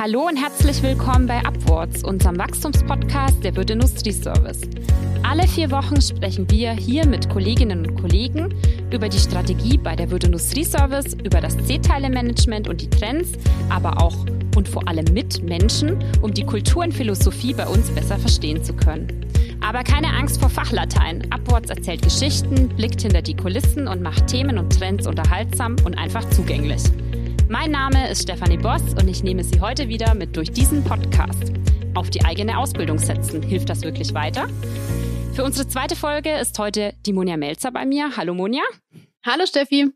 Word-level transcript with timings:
Hallo 0.00 0.28
und 0.28 0.36
herzlich 0.36 0.80
willkommen 0.84 1.26
bei 1.26 1.44
Upwards, 1.44 2.04
unserem 2.04 2.38
Wachstumspodcast 2.38 3.42
der 3.42 3.56
Wirt 3.56 3.70
Industrieservice. 3.70 4.60
Alle 5.24 5.48
vier 5.48 5.72
Wochen 5.72 6.00
sprechen 6.00 6.48
wir 6.52 6.70
hier 6.70 7.04
mit 7.04 7.28
Kolleginnen 7.28 7.84
und 7.84 8.00
Kollegen 8.00 8.54
über 8.92 9.08
die 9.08 9.18
Strategie 9.18 9.76
bei 9.76 9.96
der 9.96 10.08
Wirt 10.12 10.22
Industrieservice, 10.22 11.14
über 11.24 11.40
das 11.40 11.58
C-Teile-Management 11.66 12.68
und 12.68 12.80
die 12.80 12.88
Trends, 12.88 13.32
aber 13.70 14.00
auch 14.00 14.14
und 14.54 14.68
vor 14.68 14.86
allem 14.86 15.12
mit 15.12 15.42
Menschen, 15.42 15.98
um 16.22 16.32
die 16.32 16.46
Kultur 16.46 16.84
und 16.84 16.94
Philosophie 16.94 17.52
bei 17.52 17.66
uns 17.66 17.90
besser 17.90 18.18
verstehen 18.18 18.62
zu 18.62 18.74
können. 18.74 19.26
Aber 19.66 19.82
keine 19.82 20.12
Angst 20.12 20.38
vor 20.38 20.48
Fachlatein. 20.48 21.26
Upwards 21.32 21.70
erzählt 21.70 22.02
Geschichten, 22.02 22.68
blickt 22.68 23.02
hinter 23.02 23.22
die 23.22 23.34
Kulissen 23.34 23.88
und 23.88 24.00
macht 24.00 24.28
Themen 24.28 24.58
und 24.58 24.78
Trends 24.78 25.08
unterhaltsam 25.08 25.74
und 25.84 25.98
einfach 25.98 26.30
zugänglich. 26.30 26.84
Mein 27.50 27.70
Name 27.70 28.10
ist 28.10 28.24
Stefanie 28.24 28.58
Boss 28.58 28.82
und 28.92 29.08
ich 29.08 29.22
nehme 29.22 29.42
Sie 29.42 29.58
heute 29.58 29.88
wieder 29.88 30.14
mit 30.14 30.36
durch 30.36 30.50
diesen 30.50 30.84
Podcast. 30.84 31.50
Auf 31.94 32.10
die 32.10 32.22
eigene 32.22 32.58
Ausbildung 32.58 32.98
setzen. 32.98 33.42
Hilft 33.42 33.70
das 33.70 33.80
wirklich 33.80 34.12
weiter? 34.12 34.48
Für 35.32 35.44
unsere 35.44 35.66
zweite 35.66 35.96
Folge 35.96 36.30
ist 36.36 36.58
heute 36.58 36.92
die 37.06 37.14
Monja 37.14 37.38
Melzer 37.38 37.70
bei 37.72 37.86
mir. 37.86 38.18
Hallo 38.18 38.34
Monja. 38.34 38.64
Hallo 39.24 39.46
Steffi. 39.46 39.90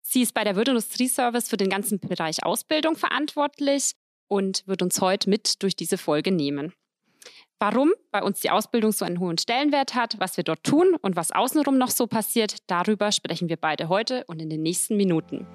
Sie 0.00 0.22
ist 0.22 0.34
bei 0.34 0.42
der 0.42 0.56
Wirt 0.56 0.66
Industrieservice 0.66 1.48
für 1.48 1.56
den 1.56 1.70
ganzen 1.70 2.00
Bereich 2.00 2.44
Ausbildung 2.44 2.96
verantwortlich 2.96 3.92
und 4.26 4.66
wird 4.66 4.82
uns 4.82 5.00
heute 5.00 5.30
mit 5.30 5.62
durch 5.62 5.76
diese 5.76 5.98
Folge 5.98 6.32
nehmen. 6.32 6.72
Warum 7.60 7.92
bei 8.10 8.24
uns 8.24 8.40
die 8.40 8.50
Ausbildung 8.50 8.90
so 8.90 9.04
einen 9.04 9.20
hohen 9.20 9.38
Stellenwert 9.38 9.94
hat, 9.94 10.18
was 10.18 10.36
wir 10.36 10.42
dort 10.42 10.64
tun 10.64 10.96
und 11.00 11.14
was 11.14 11.30
außenrum 11.30 11.78
noch 11.78 11.90
so 11.90 12.08
passiert, 12.08 12.56
darüber 12.66 13.12
sprechen 13.12 13.48
wir 13.48 13.56
beide 13.56 13.88
heute 13.88 14.24
und 14.26 14.42
in 14.42 14.50
den 14.50 14.62
nächsten 14.62 14.96
Minuten. 14.96 15.46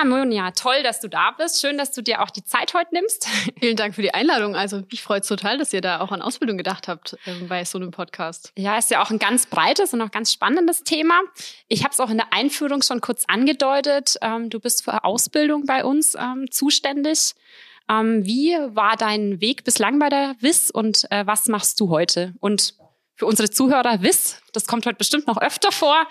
Ja, 0.00 0.06
Monja, 0.06 0.50
toll, 0.52 0.82
dass 0.82 1.00
du 1.00 1.08
da 1.08 1.32
bist. 1.32 1.60
Schön, 1.60 1.76
dass 1.76 1.92
du 1.92 2.00
dir 2.00 2.22
auch 2.22 2.30
die 2.30 2.42
Zeit 2.42 2.72
heute 2.72 2.94
nimmst. 2.94 3.28
Vielen 3.60 3.76
Dank 3.76 3.94
für 3.94 4.00
die 4.00 4.14
Einladung. 4.14 4.56
Also 4.56 4.82
mich 4.90 5.02
freut 5.02 5.24
es 5.24 5.28
total, 5.28 5.58
dass 5.58 5.74
ihr 5.74 5.82
da 5.82 6.00
auch 6.00 6.10
an 6.10 6.22
Ausbildung 6.22 6.56
gedacht 6.56 6.88
habt 6.88 7.18
äh, 7.26 7.34
bei 7.46 7.66
so 7.66 7.76
einem 7.76 7.90
Podcast. 7.90 8.50
Ja, 8.56 8.78
ist 8.78 8.90
ja 8.90 9.02
auch 9.02 9.10
ein 9.10 9.18
ganz 9.18 9.44
breites 9.44 9.92
und 9.92 10.00
auch 10.00 10.10
ganz 10.10 10.32
spannendes 10.32 10.84
Thema. 10.84 11.20
Ich 11.68 11.84
habe 11.84 11.92
es 11.92 12.00
auch 12.00 12.08
in 12.08 12.16
der 12.16 12.32
Einführung 12.32 12.80
schon 12.80 13.02
kurz 13.02 13.24
angedeutet. 13.28 14.16
Ähm, 14.22 14.48
du 14.48 14.58
bist 14.58 14.84
für 14.84 15.04
Ausbildung 15.04 15.66
bei 15.66 15.84
uns 15.84 16.14
ähm, 16.14 16.50
zuständig. 16.50 17.34
Ähm, 17.90 18.24
wie 18.24 18.56
war 18.74 18.96
dein 18.96 19.42
Weg 19.42 19.64
bislang 19.64 19.98
bei 19.98 20.08
der 20.08 20.34
WIS 20.40 20.70
und 20.70 21.10
äh, 21.10 21.26
was 21.26 21.46
machst 21.48 21.78
du 21.78 21.90
heute? 21.90 22.32
Und 22.40 22.74
für 23.16 23.26
unsere 23.26 23.50
Zuhörer, 23.50 24.00
WIS, 24.00 24.40
das 24.52 24.66
kommt 24.66 24.86
heute 24.86 24.96
bestimmt 24.96 25.26
noch 25.26 25.40
öfter 25.40 25.72
vor. 25.72 26.06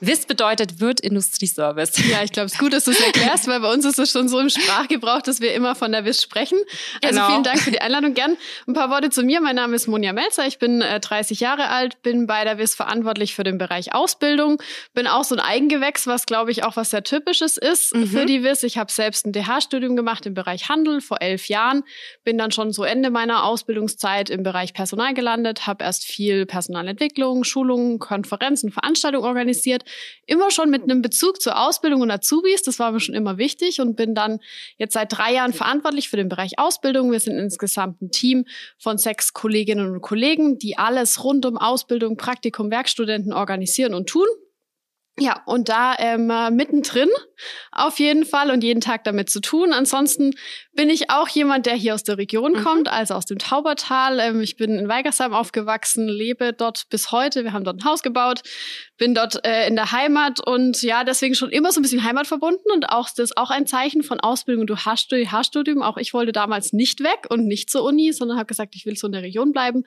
WIS 0.00 0.26
bedeutet 0.26 0.80
Wirt 0.80 1.00
Industrieservice. 1.00 1.92
Ja, 2.10 2.22
ich 2.22 2.30
glaube, 2.30 2.46
es 2.46 2.52
ist 2.52 2.58
gut, 2.58 2.72
dass 2.74 2.84
du 2.84 2.90
es 2.90 3.00
erklärst, 3.00 3.48
weil 3.48 3.60
bei 3.60 3.72
uns 3.72 3.84
ist 3.84 3.98
es 3.98 4.10
schon 4.10 4.28
so 4.28 4.38
im 4.38 4.50
Sprachgebrauch, 4.50 5.22
dass 5.22 5.40
wir 5.40 5.54
immer 5.54 5.74
von 5.74 5.90
der 5.90 6.04
WIS 6.04 6.22
sprechen. 6.22 6.58
Also 7.02 7.14
genau. 7.14 7.30
vielen 7.30 7.42
Dank 7.42 7.60
für 7.60 7.70
die 7.70 7.80
Einladung. 7.80 8.12
Gern 8.12 8.36
ein 8.66 8.74
paar 8.74 8.90
Worte 8.90 9.08
zu 9.08 9.22
mir. 9.22 9.40
Mein 9.40 9.56
Name 9.56 9.74
ist 9.74 9.86
Monja 9.86 10.12
Melzer. 10.12 10.46
Ich 10.46 10.58
bin 10.58 10.82
äh, 10.82 11.00
30 11.00 11.40
Jahre 11.40 11.68
alt, 11.68 12.02
bin 12.02 12.26
bei 12.26 12.44
der 12.44 12.58
WIS 12.58 12.74
verantwortlich 12.74 13.34
für 13.34 13.42
den 13.42 13.56
Bereich 13.56 13.94
Ausbildung. 13.94 14.62
Bin 14.92 15.06
auch 15.06 15.24
so 15.24 15.34
ein 15.34 15.40
Eigengewächs, 15.40 16.06
was 16.06 16.26
glaube 16.26 16.50
ich 16.50 16.62
auch 16.62 16.76
was 16.76 16.90
sehr 16.90 17.02
Typisches 17.02 17.56
ist 17.56 17.94
mhm. 17.94 18.06
für 18.06 18.26
die 18.26 18.42
WIS. 18.42 18.64
Ich 18.64 18.76
habe 18.76 18.92
selbst 18.92 19.26
ein 19.26 19.32
DH-Studium 19.32 19.96
gemacht 19.96 20.26
im 20.26 20.34
Bereich 20.34 20.68
Handel 20.68 21.00
vor 21.00 21.22
elf 21.22 21.48
Jahren. 21.48 21.84
Bin 22.22 22.36
dann 22.36 22.50
schon 22.50 22.70
so 22.70 22.84
Ende 22.84 23.10
meiner 23.10 23.44
Ausbildungszeit 23.44 24.28
im 24.28 24.42
Bereich 24.42 24.74
Personal 24.74 25.14
gelandet, 25.14 25.66
habe 25.66 25.84
erst 25.84 26.04
viel 26.04 26.44
Personalentwicklung, 26.44 27.44
Schulungen, 27.76 27.98
Konferenzen, 27.98 28.70
Veranstaltungen 28.70 29.24
organisiert 29.24 29.84
immer 30.26 30.50
schon 30.50 30.70
mit 30.70 30.82
einem 30.82 31.02
Bezug 31.02 31.40
zur 31.40 31.58
Ausbildung 31.60 32.00
und 32.00 32.10
Azubis. 32.10 32.62
Das 32.62 32.78
war 32.78 32.92
mir 32.92 33.00
schon 33.00 33.14
immer 33.14 33.38
wichtig 33.38 33.80
und 33.80 33.96
bin 33.96 34.14
dann 34.14 34.40
jetzt 34.78 34.94
seit 34.94 35.16
drei 35.16 35.34
Jahren 35.34 35.52
verantwortlich 35.52 36.08
für 36.08 36.16
den 36.16 36.28
Bereich 36.28 36.58
Ausbildung. 36.58 37.12
Wir 37.12 37.20
sind 37.20 37.38
insgesamt 37.38 38.00
ein 38.02 38.10
Team 38.10 38.46
von 38.78 38.98
sechs 38.98 39.32
Kolleginnen 39.32 39.92
und 39.92 40.00
Kollegen, 40.00 40.58
die 40.58 40.78
alles 40.78 41.22
rund 41.22 41.44
um 41.46 41.56
Ausbildung, 41.58 42.16
Praktikum, 42.16 42.70
Werkstudenten 42.70 43.32
organisieren 43.32 43.94
und 43.94 44.08
tun. 44.08 44.26
Ja, 45.18 45.42
und 45.46 45.70
da 45.70 45.94
ähm, 45.98 46.26
mittendrin 46.54 47.08
auf 47.72 47.98
jeden 47.98 48.26
Fall 48.26 48.50
und 48.50 48.62
jeden 48.62 48.82
Tag 48.82 49.04
damit 49.04 49.30
zu 49.30 49.40
tun. 49.40 49.72
Ansonsten 49.72 50.34
bin 50.74 50.90
ich 50.90 51.08
auch 51.08 51.28
jemand, 51.28 51.64
der 51.64 51.74
hier 51.74 51.94
aus 51.94 52.02
der 52.02 52.18
Region 52.18 52.52
mhm. 52.52 52.62
kommt, 52.62 52.88
also 52.88 53.14
aus 53.14 53.24
dem 53.24 53.38
Taubertal. 53.38 54.20
Ähm, 54.20 54.42
ich 54.42 54.56
bin 54.56 54.78
in 54.78 54.88
Weigersheim 54.88 55.32
aufgewachsen, 55.32 56.06
lebe 56.06 56.52
dort 56.52 56.90
bis 56.90 57.12
heute. 57.12 57.44
Wir 57.44 57.54
haben 57.54 57.64
dort 57.64 57.78
ein 57.80 57.84
Haus 57.84 58.02
gebaut, 58.02 58.42
bin 58.98 59.14
dort 59.14 59.42
äh, 59.46 59.66
in 59.66 59.76
der 59.76 59.90
Heimat 59.90 60.46
und 60.46 60.82
ja, 60.82 61.02
deswegen 61.02 61.34
schon 61.34 61.50
immer 61.50 61.72
so 61.72 61.80
ein 61.80 61.82
bisschen 61.82 62.04
Heimat 62.04 62.26
verbunden 62.26 62.70
und 62.74 62.90
auch 62.90 63.08
das 63.08 63.30
ist 63.30 63.38
auch 63.38 63.50
ein 63.50 63.66
Zeichen 63.66 64.02
von 64.02 64.20
Ausbildung. 64.20 64.66
Du 64.66 64.76
hast 64.76 65.14
Studium. 65.46 65.80
Auch 65.80 65.96
ich 65.96 66.12
wollte 66.12 66.32
damals 66.32 66.74
nicht 66.74 67.00
weg 67.00 67.26
und 67.30 67.46
nicht 67.46 67.70
zur 67.70 67.84
Uni, 67.84 68.12
sondern 68.12 68.36
habe 68.36 68.46
gesagt, 68.46 68.74
ich 68.76 68.84
will 68.84 68.96
so 68.96 69.06
in 69.06 69.14
der 69.14 69.22
Region 69.22 69.52
bleiben 69.52 69.84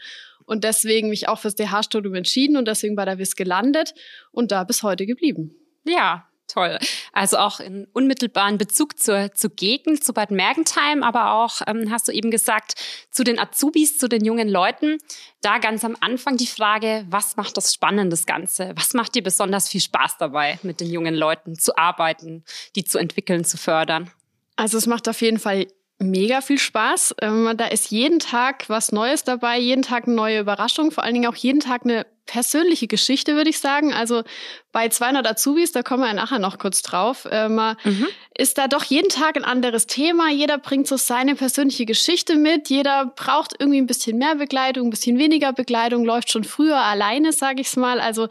und 0.50 0.64
deswegen 0.64 1.10
mich 1.10 1.28
auch 1.28 1.40
fürs 1.40 1.56
DH-Studium 1.56 2.16
entschieden 2.16 2.58
und 2.58 2.68
deswegen 2.68 2.96
bei 2.96 3.06
der 3.06 3.20
WIS 3.20 3.36
gelandet 3.36 3.94
und 4.32 4.52
da 4.52 4.64
bis 4.64 4.82
heute 4.82 5.06
geblieben. 5.06 5.56
Ja, 5.86 6.28
toll. 6.48 6.80
Also 7.14 7.38
auch 7.38 7.60
in 7.60 7.86
unmittelbaren 7.94 8.58
Bezug 8.58 9.00
zur, 9.00 9.32
zur 9.34 9.52
Gegend, 9.52 10.04
zu 10.04 10.12
Bad 10.12 10.32
Mergentheim, 10.32 11.04
aber 11.04 11.34
auch, 11.34 11.62
ähm, 11.68 11.92
hast 11.92 12.08
du 12.08 12.12
eben 12.12 12.32
gesagt, 12.32 12.74
zu 13.12 13.24
den 13.24 13.38
Azubis, 13.38 14.00
zu 14.00 14.09
den 14.09 14.26
jungen 14.26 14.50
Leuten. 14.50 14.98
Da 15.44 15.59
ganz 15.59 15.86
am 15.86 15.96
Anfang 16.00 16.36
die 16.36 16.48
Frage, 16.48 17.06
was 17.09 17.38
macht 17.38 17.56
das 17.56 17.72
spannend, 17.72 18.12
das 18.12 18.26
Ganze? 18.26 18.74
Was 18.76 18.96
macht 18.96 19.14
dir 19.14 19.22
besonders 19.22 19.70
viel 19.70 19.82
Spaß 19.82 20.18
dabei, 20.18 20.58
mit 20.64 20.80
den 20.80 20.90
jungen 20.90 21.14
Leuten 21.14 21.59
zu 21.59 21.78
arbeiten, 21.78 22.44
die 22.76 22.84
zu 22.84 22.98
entwickeln, 22.98 23.46
zu 23.46 23.58
fördern? 23.58 24.09
Also 24.56 24.80
es 24.80 24.88
macht 24.88 25.08
auf 25.08 25.22
jeden 25.22 25.38
Fall 25.38 25.68
mega 26.00 26.42
viel 26.42 26.58
Spaß. 26.58 27.16
Ähm, 27.22 27.54
da 27.56 27.68
ist 27.68 27.92
jeden 27.92 28.20
Tag 28.20 28.70
was 28.70 28.92
Neues 28.92 29.24
dabei, 29.24 29.60
jeden 29.60 29.84
Tag 29.84 30.08
eine 30.08 30.16
neue 30.16 30.40
Überraschung, 30.40 30.92
vor 30.92 31.04
allen 31.04 31.14
Dingen 31.14 31.30
auch 31.30 31.36
jeden 31.36 31.60
Tag 31.60 31.84
eine 31.84 32.06
persönliche 32.26 32.88
Geschichte, 32.88 33.36
würde 33.36 33.50
ich 33.50 33.60
sagen. 33.60 33.92
Also 33.92 34.24
bei 34.72 34.88
200 34.88 35.28
Azubis, 35.28 35.72
da 35.72 35.82
kommen 35.82 36.04
wir 36.04 36.14
nachher 36.14 36.40
noch 36.40 36.59
kurz 36.59 36.82
drauf, 36.84 37.28
ähm, 37.32 37.56
mhm. 37.56 38.08
ist 38.38 38.58
da 38.58 38.68
doch 38.68 38.84
jeden 38.84 39.09
Tag 39.09 39.36
ein 39.36 39.44
anderes 39.44 39.88
Thema. 39.88 40.30
Jeder 40.30 40.58
bringt 40.58 40.88
so 40.88 40.96
seine 40.96 41.36
persönliche 41.36 41.86
Geschichte 41.86 42.36
mit. 42.36 42.70
Jeder 42.70 43.08
braucht 43.16 43.56
irgendwie 43.59 43.82
ein 43.82 43.88
bisschen 43.88 44.18
mehr 44.18 44.36
Begleitung, 44.36 44.88
ein 44.88 44.92
bisschen 44.92 45.18
weniger 45.18 45.54
Begleitung, 45.54 46.06
läuft 46.06 46.32
schon 46.32 46.44
früher 46.44 46.78
alleine, 46.78 47.34
sage 47.34 47.62
ich's 47.62 47.76
mal. 47.76 48.00
Also 48.00 48.30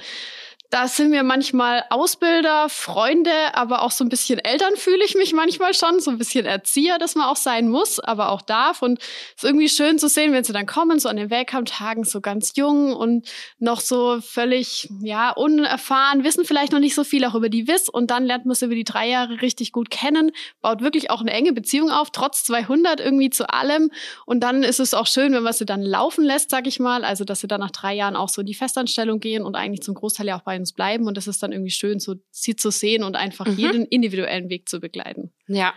da 0.71 0.87
sind 0.87 1.13
wir 1.13 1.23
manchmal 1.23 1.85
Ausbilder, 1.89 2.69
Freunde, 2.69 3.31
aber 3.55 3.81
auch 3.81 3.91
so 3.91 4.05
ein 4.05 4.11
bisschen 4.11 4.39
Eltern 4.39 4.77
fühle 4.77 5.03
ich 5.03 5.15
mich 5.15 5.33
manchmal 5.33 5.73
schon, 5.73 5.99
so 6.01 6.11
ein 6.11 6.19
bisschen 6.19 6.45
Erzieher, 6.45 6.99
dass 6.99 7.15
man 7.15 7.27
auch 7.27 7.37
sein 7.37 7.71
muss, 7.71 8.01
aber 8.01 8.31
auch 8.31 8.43
darf. 8.43 8.83
Und 8.83 8.99
es 9.01 9.43
ist 9.43 9.45
irgendwie 9.45 9.71
schön 9.71 9.99
zu 9.99 10.11
sehen, 10.11 10.35
wenn 10.35 10.45
sie 10.45 10.53
dann 10.53 10.67
kommen, 10.67 10.99
so 10.99 11.09
an 11.09 11.17
den 11.17 11.31
Welcome-Tagen, 11.31 12.05
so 12.05 12.21
ganz 12.21 12.53
jung 12.55 12.95
und 12.95 13.27
noch 13.59 13.81
so 13.81 14.21
völlig, 14.21 14.91
ja, 15.01 15.31
unerfahren, 15.31 16.23
wissen 16.23 16.45
vielleicht 16.45 16.73
noch 16.73 16.81
nicht 16.81 16.95
so 16.95 17.03
viel 17.03 17.25
auch 17.25 17.35
über 17.35 17.49
die 17.49 17.67
WIS. 17.67 17.89
Und 17.89 18.11
dann 18.11 18.27
lernt 18.27 18.45
man 18.45 18.55
sie 18.55 18.67
über 18.67 18.75
die 18.75 18.85
drei 18.85 19.09
Jahre 19.09 19.41
richtig 19.41 19.73
gut 19.73 19.89
kennen, 19.89 20.33
baut 20.61 20.83
wirklich 20.83 21.11
auch 21.11 21.23
eine 21.23 21.33
enge 21.33 21.55
Beziehung 21.55 21.91
auf, 21.91 22.11
trotz 22.11 22.45
200 22.45 23.01
irgendwie 23.01 23.31
zu 23.31 23.49
allem. 23.49 23.91
Und 24.27 24.41
dann 24.41 24.63
ist 24.63 24.81
es 24.81 24.93
auch 24.93 25.07
schön, 25.07 25.33
wenn 25.33 25.43
man 25.43 25.55
sie 25.55 25.65
dann 25.65 25.81
laufen 25.81 26.25
lässt, 26.25 26.51
sag 26.51 26.67
ich 26.67 26.79
mal. 26.79 27.07
Also, 27.07 27.25
dass 27.25 27.41
sie 27.41 27.49
dann 27.49 27.61
nach 27.61 27.71
drei 27.71 27.95
Jahren 27.95 28.17
auch 28.17 28.29
so 28.29 28.43
in 28.43 28.47
die 28.47 28.55
Festanstellung 28.55 29.19
gehen 29.19 29.45
und 29.45 29.57
eigentlich 29.57 29.81
zum 29.81 29.95
Großteil 29.95 30.27
ja 30.27 30.37
auch 30.37 30.43
bei 30.43 30.58
uns 30.59 30.73
bleiben. 30.73 31.07
Und 31.07 31.17
das 31.17 31.27
ist 31.27 31.43
dann 31.43 31.53
irgendwie 31.53 31.71
schön, 31.71 32.01
so 32.01 32.17
sie 32.31 32.57
zu 32.57 32.71
sehen 32.71 33.03
und 33.05 33.17
einfach 33.17 33.47
mhm. 33.47 33.57
jeden 33.57 33.85
individuellen 33.87 34.51
Weg 34.51 34.69
zu 34.69 34.81
begleiten. 34.81 35.33
Ja, 35.47 35.75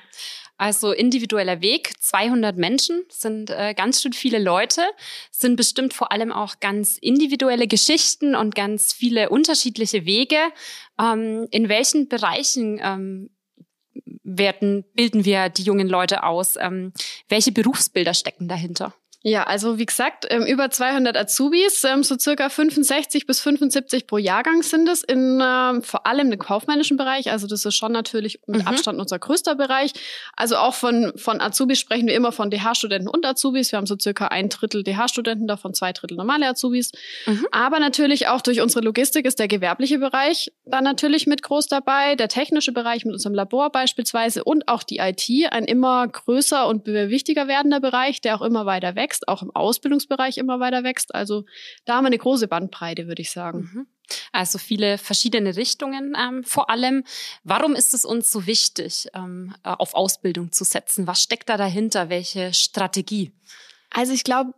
also 0.58 0.92
individueller 0.92 1.62
Weg. 1.62 1.94
200 2.02 2.56
Menschen 2.56 3.04
sind 3.10 3.50
äh, 3.50 3.74
ganz 3.74 4.02
schön 4.02 4.14
viele 4.14 4.38
Leute, 4.38 4.84
sind 5.32 5.56
bestimmt 5.56 5.94
vor 5.94 6.12
allem 6.12 6.32
auch 6.32 6.60
ganz 6.60 6.98
individuelle 6.98 7.68
Geschichten 7.68 8.36
und 8.36 8.54
ganz 8.54 8.94
viele 8.94 9.30
unterschiedliche 9.30 10.06
Wege. 10.06 10.38
Ähm, 11.00 11.48
in 11.50 11.68
welchen 11.68 12.10
Bereichen 12.10 12.80
ähm, 12.84 13.32
werden, 14.24 14.86
bilden 14.94 15.26
wir 15.26 15.50
die 15.50 15.64
jungen 15.64 15.88
Leute 15.88 16.24
aus? 16.24 16.58
Ähm, 16.60 16.94
welche 17.28 17.52
Berufsbilder 17.52 18.14
stecken 18.14 18.48
dahinter? 18.48 18.94
Ja, 19.24 19.44
also 19.44 19.78
wie 19.78 19.86
gesagt, 19.86 20.26
ähm, 20.30 20.46
über 20.46 20.72
200 20.72 21.16
Azubis, 21.16 21.84
ähm, 21.84 22.02
so 22.04 22.18
circa 22.18 22.50
65 22.50 23.28
bis 23.28 23.40
75 23.40 24.08
pro 24.08 24.18
Jahrgang 24.18 24.64
sind 24.64 24.90
es 24.90 25.04
in 25.04 25.40
ähm, 25.44 25.84
vor 25.84 26.08
allem 26.08 26.32
im 26.32 26.40
kaufmännischen 26.40 26.98
Bereich. 26.98 27.30
Also 27.32 27.46
das 27.46 27.64
ist 27.64 27.76
schon 27.76 27.92
natürlich 27.92 28.40
mit 28.48 28.62
mhm. 28.62 28.68
Abstand 28.68 29.00
unser 29.00 29.20
größter 29.20 29.54
Bereich. 29.54 29.94
Also 30.36 30.58
auch 30.58 30.74
von, 30.74 31.14
von 31.18 31.40
Azubis 31.40 31.80
sprechen 31.80 32.08
wir 32.08 32.16
immer 32.16 32.32
von 32.32 32.50
DH-Studenten 32.50 33.08
und 33.08 33.24
Azubis. 33.24 33.72
Wir 33.72 33.78
haben 33.78 33.86
so 33.86 33.96
circa 34.00 34.28
ein 34.28 34.50
Drittel 34.50 34.84
DH-Studenten, 34.84 35.46
davon 35.46 35.76
zwei 35.76 35.94
Drittel 35.94 36.18
normale 36.18 36.48
Azubis. 36.48 36.92
Mhm. 37.28 37.46
Aber 37.52 37.80
natürlich 37.80 38.28
auch 38.28 38.42
durch 38.42 38.60
unsere 38.60 38.84
Logistik 38.84 39.28
ist 39.28 39.38
der 39.38 39.48
gewerbliche 39.48 40.00
Bereich 40.00 40.52
dann 40.66 40.84
natürlich 40.84 41.28
mit 41.28 41.44
groß 41.44 41.68
dabei, 41.68 42.16
der 42.16 42.28
technische 42.28 42.72
Bereich 42.72 43.06
mit 43.06 43.14
unserem 43.14 43.36
Labor 43.36 43.72
beispielsweise 43.72 44.44
und 44.44 44.68
auch 44.68 44.84
die 44.84 44.98
IT, 44.98 45.30
ein 45.52 45.66
immer 45.66 46.08
größer 46.08 46.68
und 46.68 46.88
wichtiger 46.88 47.48
werdender 47.48 47.80
Bereich, 47.80 48.22
der 48.22 48.36
auch 48.36 48.42
immer 48.42 48.66
weiter 48.66 48.96
weg 48.96 49.11
wächst, 49.12 49.28
auch 49.28 49.42
im 49.42 49.52
Ausbildungsbereich 49.54 50.38
immer 50.38 50.60
weiter 50.60 50.84
wächst. 50.84 51.14
Also 51.14 51.44
da 51.86 51.96
haben 51.96 52.04
wir 52.04 52.08
eine 52.08 52.18
große 52.18 52.48
Bandbreite, 52.48 53.08
würde 53.08 53.22
ich 53.22 53.32
sagen. 53.32 53.70
Mhm. 53.74 53.88
Also 54.32 54.58
viele 54.58 54.98
verschiedene 54.98 55.56
Richtungen 55.56 56.16
ähm, 56.20 56.44
vor 56.44 56.70
allem. 56.70 57.04
Warum 57.44 57.76
ist 57.76 57.94
es 57.94 58.06
uns 58.06 58.32
so 58.32 58.46
wichtig, 58.46 59.08
ähm, 59.14 59.54
äh, 59.64 59.70
auf 59.70 59.94
Ausbildung 59.94 60.52
zu 60.52 60.64
setzen? 60.64 61.08
Was 61.08 61.22
steckt 61.22 61.50
da 61.50 61.58
dahinter? 61.58 62.10
Welche 62.10 62.54
Strategie? 62.54 63.32
Also 63.90 64.14
ich 64.14 64.24
glaube, 64.24 64.54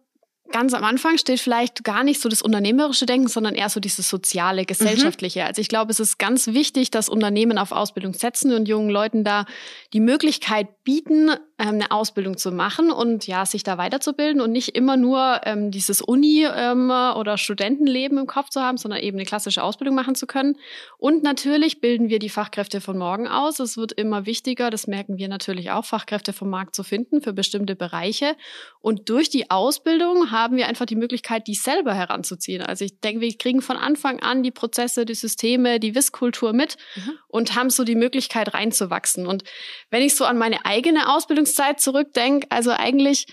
ganz 0.52 0.74
am 0.74 0.84
Anfang 0.84 1.18
steht 1.18 1.40
vielleicht 1.40 1.84
gar 1.84 2.04
nicht 2.04 2.22
so 2.22 2.30
das 2.30 2.42
unternehmerische 2.42 3.06
Denken, 3.06 3.28
sondern 3.28 3.56
eher 3.56 3.70
so 3.70 3.80
dieses 3.80 4.10
soziale, 4.10 4.66
gesellschaftliche. 4.66 5.42
Mhm. 5.42 5.48
Also 5.48 5.62
ich 5.62 5.68
glaube, 5.68 5.92
es 5.92 6.00
ist 6.00 6.20
ganz 6.20 6.48
wichtig, 6.48 6.92
dass 6.92 7.10
Unternehmen 7.10 7.58
auf 7.58 7.72
Ausbildung 7.72 8.14
setzen 8.14 8.54
und 8.54 8.68
jungen 8.68 8.90
Leuten 8.90 9.24
da 9.24 9.46
die 9.94 10.00
Möglichkeit 10.00 10.84
bieten, 10.84 11.32
eine 11.70 11.92
Ausbildung 11.92 12.38
zu 12.38 12.52
machen 12.52 12.92
und 12.92 13.28
ja, 13.28 13.46
sich 13.46 13.64
da 13.64 13.78
weiterzubilden 13.78 14.42
und 14.42 14.52
nicht 14.52 14.70
immer 14.70 14.98
nur 14.98 15.42
ähm, 15.46 15.72
dieses 15.72 16.02
Uni- 16.02 16.46
ähm, 16.46 16.90
oder 16.90 17.38
Studentenleben 17.38 18.18
im 18.18 18.28
Kopf 18.28 18.50
zu 18.50 18.62
haben, 18.62 18.78
sondern 18.78 19.00
eben 19.02 19.18
eine 19.18 19.26
klassische 19.26 19.64
Ausbildung 19.64 19.96
machen 19.96 20.16
zu 20.16 20.28
können. 20.28 20.58
Und 20.98 21.24
natürlich 21.24 21.82
bilden 21.82 22.10
wir 22.10 22.20
die 22.20 22.30
Fachkräfte 22.30 22.82
von 22.82 22.98
morgen 22.98 23.28
aus. 23.28 23.60
Es 23.60 23.78
wird 23.78 23.92
immer 23.92 24.26
wichtiger, 24.26 24.70
das 24.70 24.88
merken 24.88 25.18
wir 25.18 25.28
natürlich 25.28 25.72
auch, 25.72 25.86
Fachkräfte 25.86 26.34
vom 26.34 26.50
Markt 26.50 26.76
zu 26.76 26.84
finden 26.84 27.22
für 27.22 27.34
bestimmte 27.34 27.76
Bereiche. 27.76 28.36
Und 28.80 29.10
durch 29.10 29.30
die 29.30 29.50
Ausbildung 29.50 30.32
haben 30.32 30.58
wir 30.58 30.68
einfach 30.68 30.86
die 30.86 30.96
Möglichkeit, 30.96 31.48
die 31.48 31.56
selber 31.56 31.94
heranzuziehen. 31.94 32.62
Also 32.62 32.86
ich 32.86 33.00
denke, 33.00 33.22
wir 33.22 33.38
kriegen 33.38 33.62
von 33.62 33.78
Anfang 33.78 34.20
an 34.22 34.44
die 34.44 34.52
Prozesse, 34.52 35.06
die 35.06 35.14
Systeme, 35.14 35.80
die 35.80 35.96
Wisskultur 35.96 36.54
mit 36.54 36.78
mhm. 36.96 37.12
und 37.28 37.56
haben 37.56 37.70
so 37.70 37.84
die 37.84 37.96
Möglichkeit 37.96 38.54
reinzuwachsen. 38.54 39.28
Und 39.28 39.44
wenn 39.90 40.02
ich 40.02 40.16
so 40.16 40.26
an 40.26 40.38
meine 40.38 40.66
eigene 40.66 41.08
Ausbildungszeit 41.54 41.80
zurückdenke, 41.80 42.48
also 42.50 42.72
eigentlich 42.72 43.28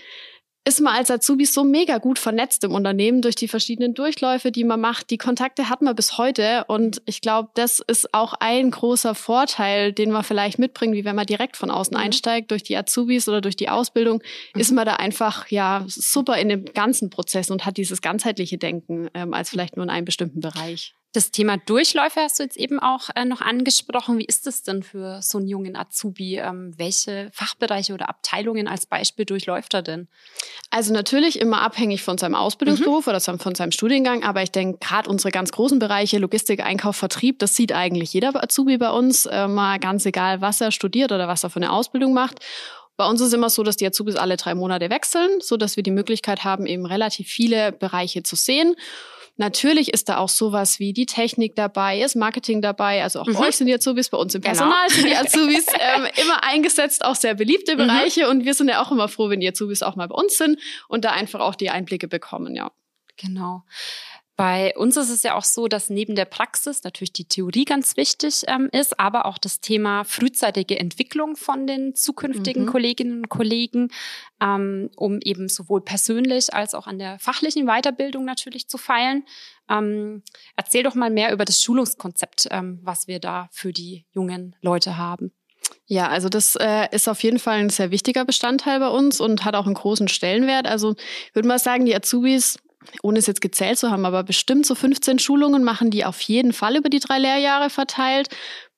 ist 0.63 0.79
man 0.79 0.93
als 0.95 1.09
Azubi 1.09 1.45
so 1.45 1.63
mega 1.63 1.97
gut 1.97 2.19
vernetzt 2.19 2.63
im 2.63 2.75
Unternehmen 2.75 3.23
durch 3.23 3.33
die 3.33 3.47
verschiedenen 3.47 3.95
Durchläufe, 3.95 4.51
die 4.51 4.63
man 4.63 4.79
macht. 4.79 5.09
Die 5.09 5.17
Kontakte 5.17 5.69
hat 5.69 5.81
man 5.81 5.95
bis 5.95 6.19
heute. 6.19 6.65
Und 6.67 7.01
ich 7.07 7.21
glaube, 7.21 7.49
das 7.55 7.79
ist 7.79 8.13
auch 8.13 8.35
ein 8.39 8.69
großer 8.69 9.15
Vorteil, 9.15 9.91
den 9.91 10.11
man 10.11 10.23
vielleicht 10.23 10.59
mitbringt, 10.59 10.93
wie 10.93 11.03
wenn 11.03 11.15
man 11.15 11.25
direkt 11.25 11.57
von 11.57 11.71
außen 11.71 11.97
mhm. 11.97 12.03
einsteigt, 12.03 12.51
durch 12.51 12.61
die 12.61 12.77
Azubis 12.77 13.27
oder 13.27 13.41
durch 13.41 13.55
die 13.55 13.69
Ausbildung, 13.69 14.21
mhm. 14.53 14.61
ist 14.61 14.71
man 14.71 14.85
da 14.85 14.97
einfach 14.97 15.47
ja 15.47 15.83
super 15.87 16.37
in 16.37 16.49
dem 16.49 16.65
ganzen 16.65 17.09
Prozess 17.09 17.49
und 17.49 17.65
hat 17.65 17.77
dieses 17.77 18.03
ganzheitliche 18.03 18.59
Denken 18.59 19.09
ähm, 19.15 19.33
als 19.33 19.49
vielleicht 19.49 19.77
nur 19.77 19.83
in 19.85 19.89
einem 19.89 20.05
bestimmten 20.05 20.41
Bereich. 20.41 20.93
Das 21.13 21.29
Thema 21.31 21.57
Durchläufe 21.57 22.21
hast 22.21 22.39
du 22.39 22.43
jetzt 22.43 22.55
eben 22.55 22.79
auch 22.79 23.09
äh, 23.15 23.25
noch 23.25 23.41
angesprochen. 23.41 24.17
Wie 24.17 24.23
ist 24.23 24.47
es 24.47 24.63
denn 24.63 24.81
für 24.81 25.21
so 25.21 25.39
einen 25.39 25.47
jungen 25.47 25.75
Azubi? 25.75 26.37
Ähm, 26.37 26.73
welche 26.77 27.29
Fachbereiche 27.33 27.93
oder 27.93 28.07
Abteilungen 28.07 28.69
als 28.69 28.85
Beispiel 28.85 29.25
durchläuft 29.25 29.73
er 29.73 29.81
denn? 29.81 30.07
Also 30.69 30.93
natürlich 30.93 31.41
immer 31.41 31.61
abhängig 31.61 32.01
von 32.01 32.17
seinem 32.17 32.35
Ausbildungsberuf 32.35 33.07
mhm. 33.07 33.09
oder 33.09 33.19
von 33.19 33.55
seinem 33.55 33.73
Studiengang. 33.73 34.23
Aber 34.23 34.41
ich 34.41 34.51
denke, 34.51 34.77
gerade 34.79 35.09
unsere 35.09 35.31
ganz 35.31 35.51
großen 35.51 35.79
Bereiche, 35.79 36.17
Logistik, 36.17 36.63
Einkauf, 36.63 36.95
Vertrieb, 36.95 37.39
das 37.39 37.57
sieht 37.57 37.73
eigentlich 37.73 38.13
jeder 38.13 38.41
Azubi 38.41 38.77
bei 38.77 38.91
uns. 38.91 39.25
Äh, 39.25 39.49
mal 39.49 39.79
ganz 39.79 40.05
egal, 40.05 40.39
was 40.39 40.61
er 40.61 40.71
studiert 40.71 41.11
oder 41.11 41.27
was 41.27 41.43
er 41.43 41.49
für 41.49 41.57
eine 41.57 41.73
Ausbildung 41.73 42.13
macht. 42.13 42.39
Bei 42.95 43.05
uns 43.05 43.19
ist 43.19 43.27
es 43.27 43.33
immer 43.33 43.49
so, 43.49 43.63
dass 43.63 43.75
die 43.75 43.87
Azubis 43.87 44.15
alle 44.15 44.37
drei 44.37 44.55
Monate 44.55 44.89
wechseln, 44.89 45.41
so 45.41 45.57
dass 45.57 45.75
wir 45.75 45.83
die 45.83 45.91
Möglichkeit 45.91 46.45
haben, 46.45 46.65
eben 46.67 46.85
relativ 46.85 47.27
viele 47.27 47.73
Bereiche 47.73 48.23
zu 48.23 48.37
sehen. 48.37 48.75
Natürlich 49.37 49.93
ist 49.93 50.09
da 50.09 50.17
auch 50.17 50.29
sowas 50.29 50.79
wie 50.79 50.93
die 50.93 51.05
Technik 51.05 51.55
dabei, 51.55 52.01
ist 52.01 52.15
Marketing 52.15 52.61
dabei. 52.61 53.03
Also 53.03 53.21
auch 53.21 53.27
mhm. 53.27 53.33
bei 53.33 53.47
euch 53.47 53.55
sind 53.55 53.67
die 53.67 53.73
Azubis, 53.73 54.09
bei 54.09 54.17
uns 54.17 54.35
im 54.35 54.41
genau. 54.41 54.53
Personal 54.53 54.87
genau. 54.87 55.01
sind 55.01 55.09
die 55.09 55.15
Azubis 55.17 55.65
ähm, 55.79 56.07
immer 56.21 56.43
eingesetzt, 56.43 57.03
auch 57.03 57.15
sehr 57.15 57.33
beliebte 57.33 57.73
mhm. 57.73 57.77
Bereiche. 57.77 58.25
Mhm. 58.25 58.29
Und 58.29 58.45
wir 58.45 58.53
sind 58.53 58.69
ja 58.69 58.81
auch 58.81 58.91
immer 58.91 59.07
froh, 59.07 59.29
wenn 59.29 59.39
die 59.39 59.49
Azubis 59.49 59.83
auch 59.83 59.95
mal 59.95 60.07
bei 60.07 60.15
uns 60.15 60.37
sind 60.37 60.59
und 60.87 61.05
da 61.05 61.11
einfach 61.11 61.39
auch 61.39 61.55
die 61.55 61.69
Einblicke 61.69 62.07
bekommen, 62.07 62.55
ja. 62.55 62.71
Genau. 63.17 63.63
Bei 64.41 64.75
uns 64.75 64.97
ist 64.97 65.11
es 65.11 65.21
ja 65.21 65.35
auch 65.35 65.43
so, 65.43 65.67
dass 65.67 65.91
neben 65.91 66.15
der 66.15 66.25
Praxis 66.25 66.83
natürlich 66.83 67.13
die 67.13 67.25
Theorie 67.25 67.63
ganz 67.63 67.95
wichtig 67.95 68.41
ähm, 68.47 68.69
ist, 68.71 68.99
aber 68.99 69.27
auch 69.27 69.37
das 69.37 69.61
Thema 69.61 70.03
frühzeitige 70.03 70.79
Entwicklung 70.79 71.35
von 71.35 71.67
den 71.67 71.93
zukünftigen 71.93 72.63
mhm. 72.63 72.67
Kolleginnen 72.67 73.17
und 73.17 73.29
Kollegen, 73.29 73.89
ähm, 74.41 74.89
um 74.95 75.19
eben 75.21 75.47
sowohl 75.47 75.81
persönlich 75.81 76.55
als 76.55 76.73
auch 76.73 76.87
an 76.87 76.97
der 76.97 77.19
fachlichen 77.19 77.67
Weiterbildung 77.67 78.25
natürlich 78.25 78.67
zu 78.67 78.79
feilen. 78.79 79.25
Ähm, 79.69 80.23
erzähl 80.55 80.81
doch 80.81 80.95
mal 80.95 81.11
mehr 81.11 81.31
über 81.33 81.45
das 81.45 81.61
Schulungskonzept, 81.61 82.47
ähm, 82.49 82.79
was 82.81 83.07
wir 83.07 83.19
da 83.19 83.47
für 83.51 83.71
die 83.71 84.07
jungen 84.09 84.55
Leute 84.63 84.97
haben. 84.97 85.31
Ja, 85.85 86.07
also 86.07 86.29
das 86.29 86.55
äh, 86.55 86.87
ist 86.89 87.07
auf 87.07 87.21
jeden 87.21 87.37
Fall 87.37 87.59
ein 87.59 87.69
sehr 87.69 87.91
wichtiger 87.91 88.25
Bestandteil 88.25 88.79
bei 88.79 88.89
uns 88.89 89.21
und 89.21 89.45
hat 89.45 89.53
auch 89.53 89.67
einen 89.67 89.75
großen 89.75 90.07
Stellenwert. 90.07 90.65
Also 90.65 90.95
ich 91.27 91.35
würde 91.35 91.47
mal 91.47 91.59
sagen, 91.59 91.85
die 91.85 91.95
Azubis 91.95 92.57
ohne 93.01 93.19
es 93.19 93.27
jetzt 93.27 93.41
gezählt 93.41 93.77
zu 93.77 93.91
haben, 93.91 94.05
aber 94.05 94.23
bestimmt 94.23 94.65
so 94.65 94.75
15 94.75 95.19
Schulungen 95.19 95.63
machen 95.63 95.91
die 95.91 96.05
auf 96.05 96.21
jeden 96.21 96.53
Fall 96.53 96.75
über 96.77 96.89
die 96.89 96.99
drei 96.99 97.19
Lehrjahre 97.19 97.69
verteilt. 97.69 98.29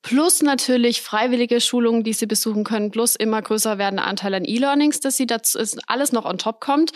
Plus 0.02 0.42
natürlich 0.42 1.00
freiwillige 1.00 1.60
Schulungen, 1.60 2.04
die 2.04 2.12
sie 2.12 2.26
besuchen 2.26 2.64
können, 2.64 2.90
plus 2.90 3.16
immer 3.16 3.40
größer 3.40 3.78
werdender 3.78 4.06
Anteil 4.06 4.34
an 4.34 4.44
E-Learnings, 4.44 5.00
dass 5.00 5.16
sie 5.16 5.26
dazu 5.26 5.58
alles 5.86 6.12
noch 6.12 6.24
on 6.26 6.38
top 6.38 6.60
kommt. 6.60 6.92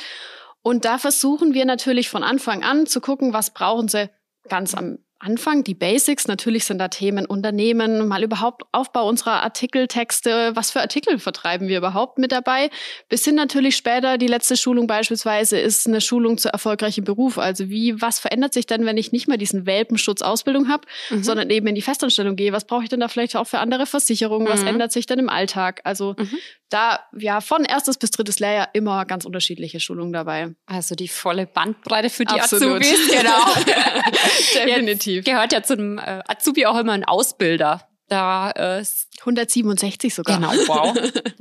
Und 0.63 0.85
da 0.85 0.99
versuchen 0.99 1.55
wir 1.55 1.65
natürlich 1.65 2.11
von 2.11 2.23
Anfang 2.23 2.63
an 2.63 2.87
zu 2.87 3.01
gucken, 3.01 3.33
was 3.33 3.55
brauchen 3.55 3.89
sie 3.89 4.11
ganz 4.49 4.75
am 4.75 4.99
Anfang, 5.21 5.65
die 5.65 5.75
Basics, 5.75 6.29
natürlich 6.29 6.65
sind 6.65 6.79
da 6.79 6.87
Themen 6.87 7.27
Unternehmen, 7.27 8.07
mal 8.07 8.23
überhaupt 8.23 8.63
Aufbau 8.71 9.09
unserer 9.09 9.43
Artikeltexte, 9.43 10.53
was 10.55 10.71
für 10.71 10.81
Artikel 10.81 11.19
vertreiben 11.19 11.67
wir 11.67 11.79
überhaupt 11.79 12.19
mit 12.19 12.31
dabei, 12.31 12.71
bis 13.09 13.25
hin 13.25 13.35
natürlich 13.35 13.77
später, 13.77 14.17
die 14.17 14.29
letzte 14.29 14.57
Schulung 14.57 14.87
beispielsweise 14.87 15.59
ist 15.59 15.89
eine 15.89 16.01
Schulung 16.01 16.39
zu 16.39 16.53
erfolgreichem 16.53 17.05
Beruf. 17.05 17.37
Also 17.37 17.69
wie, 17.69 18.01
was 18.01 18.21
verändert 18.21 18.55
sich 18.55 18.67
denn, 18.67 18.87
wenn 18.87 18.97
ich 18.97 19.11
nicht 19.11 19.27
mehr 19.27 19.39
diesen 19.39 19.67
Welpenschutz 19.67 20.23
Ausbildung 20.23 20.69
habe, 20.69 20.87
mhm. 21.11 21.25
sondern 21.25 21.51
eben 21.51 21.67
in 21.67 21.75
die 21.75 21.83
Festanstellung 21.83 22.37
gehe? 22.37 22.53
Was 22.53 22.65
brauche 22.65 22.85
ich 22.85 22.89
denn 22.89 23.01
da 23.01 23.09
vielleicht 23.09 23.35
auch 23.35 23.47
für 23.47 23.59
andere 23.59 23.87
Versicherungen? 23.87 24.47
Was 24.47 24.61
mhm. 24.61 24.69
ändert 24.69 24.93
sich 24.93 25.07
denn 25.07 25.19
im 25.19 25.29
Alltag? 25.29 25.81
Also 25.83 26.15
mhm. 26.17 26.39
Da, 26.71 27.01
ja, 27.17 27.41
von 27.41 27.65
erstes 27.65 27.97
bis 27.97 28.11
drittes 28.11 28.41
Lehrjahr 28.41 28.69
immer 28.75 29.05
ganz 29.07 29.25
unterschiedliche 29.25 29.81
Schulungen 29.81 30.13
dabei. 30.13 30.55
Also 30.67 30.95
die 30.95 31.09
volle 31.09 31.47
Bandbreite 31.47 32.11
für 32.11 32.25
die 32.25 32.41
Absolut. 32.41 32.83
Azubis. 32.83 33.09
Genau. 33.19 33.45
Definitiv. 33.55 34.65
Definitiv. 34.65 35.25
Gehört 35.25 35.53
ja 35.53 35.63
zum 35.63 35.99
äh, 35.99 36.23
Azubi 36.27 36.67
auch 36.67 36.79
immer 36.79 36.93
ein 36.93 37.05
Ausbilder. 37.05 37.89
Da 38.09 38.51
äh, 38.53 38.85
167 39.21 40.15
sogar. 40.15 40.37
Genau, 40.37 40.53
wow. 40.67 40.97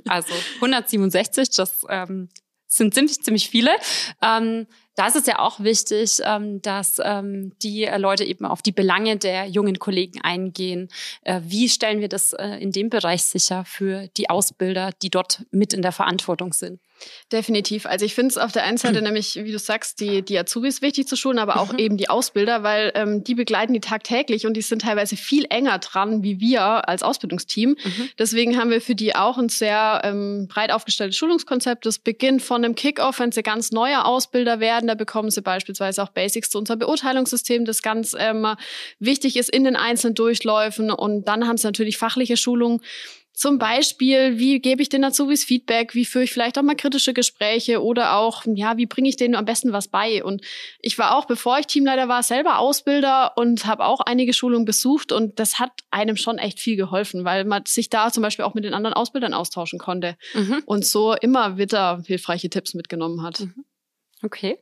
Also 0.08 0.34
167, 0.56 1.50
das 1.52 1.86
ähm, 1.90 2.30
sind 2.68 2.94
ziemlich, 2.94 3.22
ziemlich 3.24 3.50
viele. 3.50 3.72
Ähm, 4.22 4.68
da 4.98 5.06
ist 5.06 5.16
es 5.16 5.28
ja 5.28 5.38
auch 5.38 5.60
wichtig, 5.60 6.20
ähm, 6.24 6.60
dass 6.64 7.00
ähm, 7.04 7.54
die 7.62 7.88
Leute 7.98 8.24
eben 8.24 8.46
auf 8.46 8.64
die 8.64 8.72
Belange 8.72 9.18
der 9.18 9.46
jungen 9.46 9.78
Kollegen 9.78 10.22
eingehen. 10.22 10.90
Äh, 11.22 11.42
wie 11.44 11.70
stellen 11.70 12.02
wir 12.02 12.10
das 12.10 12.34
äh, 12.34 12.58
in 12.60 12.72
dem 12.72 12.90
Bereich 12.90 13.24
sicher 13.24 13.64
für 13.64 14.08
die 14.18 14.32
Ausbilder, 14.32 14.90
die 15.04 15.12
dort 15.12 15.46
mit 15.52 15.72
in 15.74 15.84
der 15.84 15.92
Verantwortung 15.92 16.52
sind? 16.52 16.80
Definitiv. 17.32 17.86
Also 17.86 18.06
ich 18.06 18.16
finde 18.16 18.32
es 18.32 18.38
auf 18.38 18.52
der 18.52 18.64
einen 18.64 18.78
Seite 18.78 19.02
nämlich, 19.04 19.36
wie 19.36 19.52
du 19.52 19.60
sagst, 19.60 20.00
die, 20.00 20.22
die 20.22 20.38
Azubis 20.38 20.82
wichtig 20.82 21.08
zu 21.08 21.16
schulen, 21.16 21.40
aber 21.40 21.60
auch 21.60 21.74
mhm. 21.74 21.80
eben 21.80 21.98
die 21.98 22.10
Ausbilder, 22.10 22.64
weil 22.64 22.92
ähm, 22.96 23.24
die 23.24 23.36
begleiten 23.36 23.74
die 23.74 23.80
tagtäglich 23.80 24.46
und 24.46 24.56
die 24.56 24.62
sind 24.62 24.82
teilweise 24.82 25.16
viel 25.16 25.46
enger 25.50 25.80
dran 25.80 26.24
wie 26.24 26.40
wir 26.40 26.88
als 26.88 27.04
Ausbildungsteam. 27.04 27.72
Mhm. 27.72 28.10
Deswegen 28.18 28.58
haben 28.58 28.70
wir 28.70 28.82
für 28.82 28.96
die 28.96 29.16
auch 29.16 29.38
ein 29.38 29.50
sehr 29.50 30.02
ähm, 30.04 30.48
breit 30.48 30.72
aufgestelltes 30.72 31.18
Schulungskonzept. 31.18 31.86
Das 31.86 32.00
beginnt 32.00 32.42
von 32.42 32.64
einem 32.64 32.76
Kickoff, 32.76 33.20
wenn 33.20 33.32
sie 33.32 33.44
ganz 33.44 33.72
neue 33.72 34.06
Ausbilder 34.06 34.60
werden. 34.60 34.87
Da 34.88 34.96
bekommen 34.96 35.30
sie 35.30 35.42
beispielsweise 35.42 36.02
auch 36.04 36.10
Basics 36.10 36.50
zu 36.50 36.58
unserem 36.58 36.80
Beurteilungssystem, 36.80 37.66
das 37.66 37.82
ganz 37.82 38.16
ähm, 38.18 38.48
wichtig 39.00 39.38
ist 39.38 39.50
in 39.50 39.64
den 39.64 39.76
einzelnen 39.76 40.16
Durchläufen. 40.16 40.92
Und 40.92 41.28
dann 41.28 41.48
haben 41.48 41.58
sie 41.58 41.68
natürlich 41.68 41.98
fachliche 41.98 42.38
Schulungen 42.38 42.82
zum 43.38 43.60
Beispiel, 43.60 44.40
wie 44.40 44.60
gebe 44.60 44.82
ich 44.82 44.90
den 44.90 45.04
Azubis 45.04 45.44
Feedback? 45.44 45.94
Wie 45.94 46.06
führe 46.06 46.24
ich 46.24 46.34
vielleicht 46.34 46.58
auch 46.58 46.64
mal 46.64 46.76
kritische 46.76 47.14
Gespräche? 47.14 47.84
Oder 47.84 48.16
auch, 48.16 48.44
ja, 48.48 48.78
wie 48.78 48.88
bringe 48.88 49.10
ich 49.10 49.16
denen 49.16 49.36
am 49.36 49.46
besten 49.46 49.74
was 49.74 49.90
bei? 49.90 50.24
Und 50.24 50.42
ich 50.80 50.98
war 50.98 51.16
auch, 51.16 51.26
bevor 51.26 51.60
ich 51.60 51.68
Teamleiter 51.68 52.08
war, 52.08 52.24
selber 52.24 52.58
Ausbilder 52.58 53.38
und 53.38 53.68
habe 53.68 53.86
auch 53.86 54.00
einige 54.00 54.34
Schulungen 54.34 54.66
besucht. 54.66 55.12
Und 55.12 55.38
das 55.38 55.60
hat 55.60 55.70
einem 55.92 56.18
schon 56.18 56.40
echt 56.40 56.60
viel 56.60 56.78
geholfen, 56.78 57.26
weil 57.26 57.46
man 57.46 57.64
sich 57.68 57.92
da 57.92 58.12
zum 58.12 58.24
Beispiel 58.24 58.44
auch 58.44 58.56
mit 58.56 58.64
den 58.64 58.74
anderen 58.74 58.96
Ausbildern 58.96 59.36
austauschen 59.36 59.78
konnte. 59.78 60.18
Mhm. 60.34 60.64
Und 60.66 60.84
so 60.84 61.14
immer 61.14 61.60
wieder 61.60 62.02
hilfreiche 62.08 62.50
Tipps 62.50 62.74
mitgenommen 62.74 63.22
hat. 63.22 63.42
Mhm. 63.42 63.66
Okay. 64.24 64.58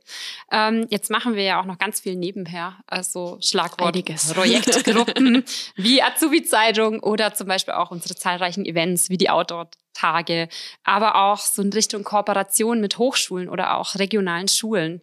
Ähm, 0.52 0.86
jetzt 0.90 1.10
machen 1.10 1.36
wir 1.36 1.44
ja 1.44 1.62
auch 1.62 1.66
noch 1.66 1.78
ganz 1.78 2.02
viel 2.02 2.16
nebenher, 2.16 2.78
also 2.88 3.38
Schlagwort 3.42 3.96
Einiges. 3.96 4.34
Projektgruppen 4.34 5.46
wie 5.76 6.02
Azubi-Zeitung 6.02 7.00
oder 7.00 7.34
zum 7.34 7.48
Beispiel 7.48 7.74
auch 7.74 7.92
unsere 7.92 8.16
zahlreichen 8.16 8.66
Events 8.66 9.10
wie 9.10 9.18
die 9.18 9.30
Outdoor-Tage, 9.30 10.50
aber 10.84 11.16
auch 11.16 11.40
so 11.40 11.62
in 11.62 11.72
Richtung 11.72 12.04
Kooperation 12.04 12.82
mit 12.82 12.98
Hochschulen 12.98 13.48
oder 13.48 13.78
auch 13.78 13.96
regionalen 13.96 14.50
Schulen. 14.50 15.02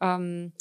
Ähm, 0.00 0.52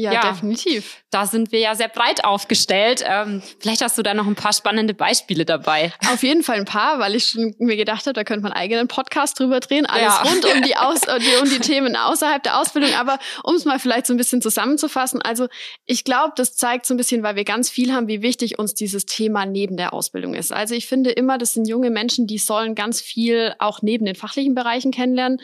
Ja, 0.00 0.12
ja, 0.12 0.30
definitiv. 0.30 1.02
Da 1.10 1.26
sind 1.26 1.50
wir 1.50 1.58
ja 1.58 1.74
sehr 1.74 1.88
breit 1.88 2.24
aufgestellt. 2.24 3.02
Ähm, 3.04 3.42
vielleicht 3.58 3.82
hast 3.82 3.98
du 3.98 4.04
da 4.04 4.14
noch 4.14 4.28
ein 4.28 4.36
paar 4.36 4.52
spannende 4.52 4.94
Beispiele 4.94 5.44
dabei. 5.44 5.92
Auf 6.12 6.22
jeden 6.22 6.44
Fall 6.44 6.58
ein 6.58 6.66
paar, 6.66 7.00
weil 7.00 7.16
ich 7.16 7.30
schon 7.30 7.56
mir 7.58 7.76
gedacht 7.76 8.06
habe, 8.06 8.12
da 8.12 8.22
könnte 8.22 8.44
man 8.44 8.52
einen 8.52 8.62
eigenen 8.62 8.86
Podcast 8.86 9.40
drüber 9.40 9.58
drehen. 9.58 9.86
Alles 9.86 10.04
ja. 10.04 10.22
rund 10.22 10.44
um 10.44 10.62
die, 10.62 10.76
Aus 10.76 11.00
um 11.08 11.50
die 11.50 11.58
Themen 11.58 11.96
außerhalb 11.96 12.40
der 12.44 12.60
Ausbildung. 12.60 12.94
Aber 12.94 13.18
um 13.42 13.56
es 13.56 13.64
mal 13.64 13.80
vielleicht 13.80 14.06
so 14.06 14.14
ein 14.14 14.18
bisschen 14.18 14.40
zusammenzufassen. 14.40 15.20
Also 15.20 15.48
ich 15.84 16.04
glaube, 16.04 16.34
das 16.36 16.54
zeigt 16.54 16.86
so 16.86 16.94
ein 16.94 16.96
bisschen, 16.96 17.24
weil 17.24 17.34
wir 17.34 17.42
ganz 17.42 17.68
viel 17.68 17.92
haben, 17.92 18.06
wie 18.06 18.22
wichtig 18.22 18.56
uns 18.60 18.74
dieses 18.74 19.04
Thema 19.04 19.46
neben 19.46 19.76
der 19.76 19.92
Ausbildung 19.92 20.34
ist. 20.34 20.52
Also 20.52 20.76
ich 20.76 20.86
finde 20.86 21.10
immer, 21.10 21.38
das 21.38 21.54
sind 21.54 21.66
junge 21.66 21.90
Menschen, 21.90 22.28
die 22.28 22.38
sollen 22.38 22.76
ganz 22.76 23.00
viel 23.00 23.52
auch 23.58 23.82
neben 23.82 24.04
den 24.04 24.14
fachlichen 24.14 24.54
Bereichen 24.54 24.92
kennenlernen. 24.92 25.40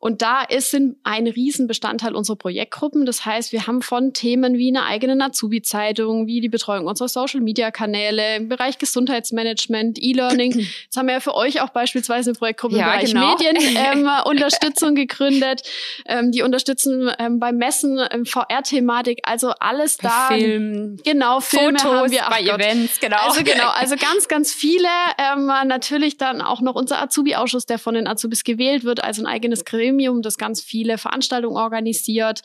Und 0.00 0.22
da 0.22 0.42
ist 0.42 0.74
ein 0.74 1.26
Riesenbestandteil 1.26 2.14
unserer 2.14 2.36
Projektgruppen. 2.36 3.04
Das 3.04 3.26
heißt, 3.26 3.50
wir 3.50 3.66
haben 3.66 3.82
von 3.82 4.12
Themen 4.12 4.56
wie 4.56 4.68
eine 4.68 4.84
eigene 4.84 5.22
Azubi-Zeitung, 5.22 6.28
wie 6.28 6.40
die 6.40 6.48
Betreuung 6.48 6.86
unserer 6.86 7.08
Social-Media-Kanäle, 7.08 8.36
im 8.36 8.48
Bereich 8.48 8.78
Gesundheitsmanagement, 8.78 9.98
E-Learning. 10.00 10.52
Jetzt 10.84 10.96
haben 10.96 11.06
wir 11.06 11.14
ja 11.14 11.20
für 11.20 11.34
euch 11.34 11.60
auch 11.62 11.70
beispielsweise 11.70 12.30
eine 12.30 12.38
Projektgruppe 12.38 12.76
ja, 12.76 12.84
im 12.84 12.92
Bereich 12.92 13.12
genau. 13.12 13.36
Medienunterstützung 13.36 14.88
ähm, 14.90 14.94
gegründet. 14.94 15.62
Ähm, 16.06 16.30
die 16.30 16.42
unterstützen 16.42 17.10
ähm, 17.18 17.40
beim 17.40 17.56
Messen 17.56 17.98
ähm, 18.12 18.24
VR-Thematik, 18.24 19.18
also 19.24 19.50
alles 19.58 19.96
da. 19.96 20.28
Film, 20.28 20.98
genau, 21.04 21.40
Filme 21.40 21.76
Fotos 21.76 21.92
haben 21.92 22.10
wir, 22.12 22.22
bei 22.30 22.44
Gott. 22.44 22.60
Events, 22.60 23.00
genau. 23.00 23.16
Also 23.20 23.42
genau, 23.42 23.70
also 23.70 23.96
ganz, 24.00 24.28
ganz 24.28 24.54
viele. 24.54 24.86
Ähm, 25.18 25.46
natürlich 25.66 26.18
dann 26.18 26.40
auch 26.40 26.60
noch 26.60 26.76
unser 26.76 27.02
Azubi-Ausschuss, 27.02 27.66
der 27.66 27.80
von 27.80 27.94
den 27.94 28.06
Azubis 28.06 28.44
gewählt 28.44 28.84
wird, 28.84 29.02
also 29.02 29.22
ein 29.22 29.26
eigenes 29.26 29.64
Gremium 29.64 29.87
Gremium, 29.88 30.22
das 30.22 30.38
ganz 30.38 30.60
viele 30.62 30.98
Veranstaltungen 30.98 31.56
organisiert. 31.56 32.42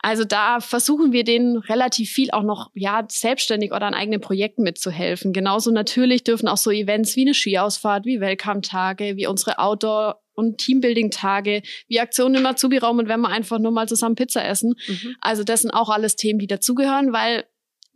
Also 0.00 0.24
da 0.24 0.60
versuchen 0.60 1.12
wir 1.12 1.24
denen 1.24 1.56
relativ 1.56 2.10
viel 2.10 2.30
auch 2.30 2.44
noch 2.44 2.70
ja 2.74 3.04
selbstständig 3.08 3.72
oder 3.72 3.86
an 3.86 3.94
eigenen 3.94 4.20
Projekten 4.20 4.62
mitzuhelfen. 4.62 5.32
Genauso 5.32 5.72
natürlich 5.72 6.22
dürfen 6.22 6.46
auch 6.46 6.56
so 6.56 6.70
Events 6.70 7.16
wie 7.16 7.22
eine 7.22 7.34
Skiausfahrt, 7.34 8.06
wie 8.06 8.20
Welcome-Tage, 8.20 9.16
wie 9.16 9.26
unsere 9.26 9.58
Outdoor- 9.58 10.22
und 10.34 10.58
Teambuilding-Tage, 10.58 11.62
wie 11.88 11.98
Aktionen 11.98 12.36
im 12.36 12.46
Azubi-Raum 12.46 13.00
und 13.00 13.08
wenn 13.08 13.20
wir 13.20 13.28
einfach 13.28 13.58
nur 13.58 13.72
mal 13.72 13.88
zusammen 13.88 14.14
Pizza 14.14 14.44
essen. 14.44 14.74
Mhm. 14.86 15.16
Also 15.20 15.42
das 15.42 15.62
sind 15.62 15.72
auch 15.72 15.88
alles 15.88 16.14
Themen, 16.14 16.38
die 16.38 16.46
dazugehören, 16.46 17.12
weil 17.12 17.44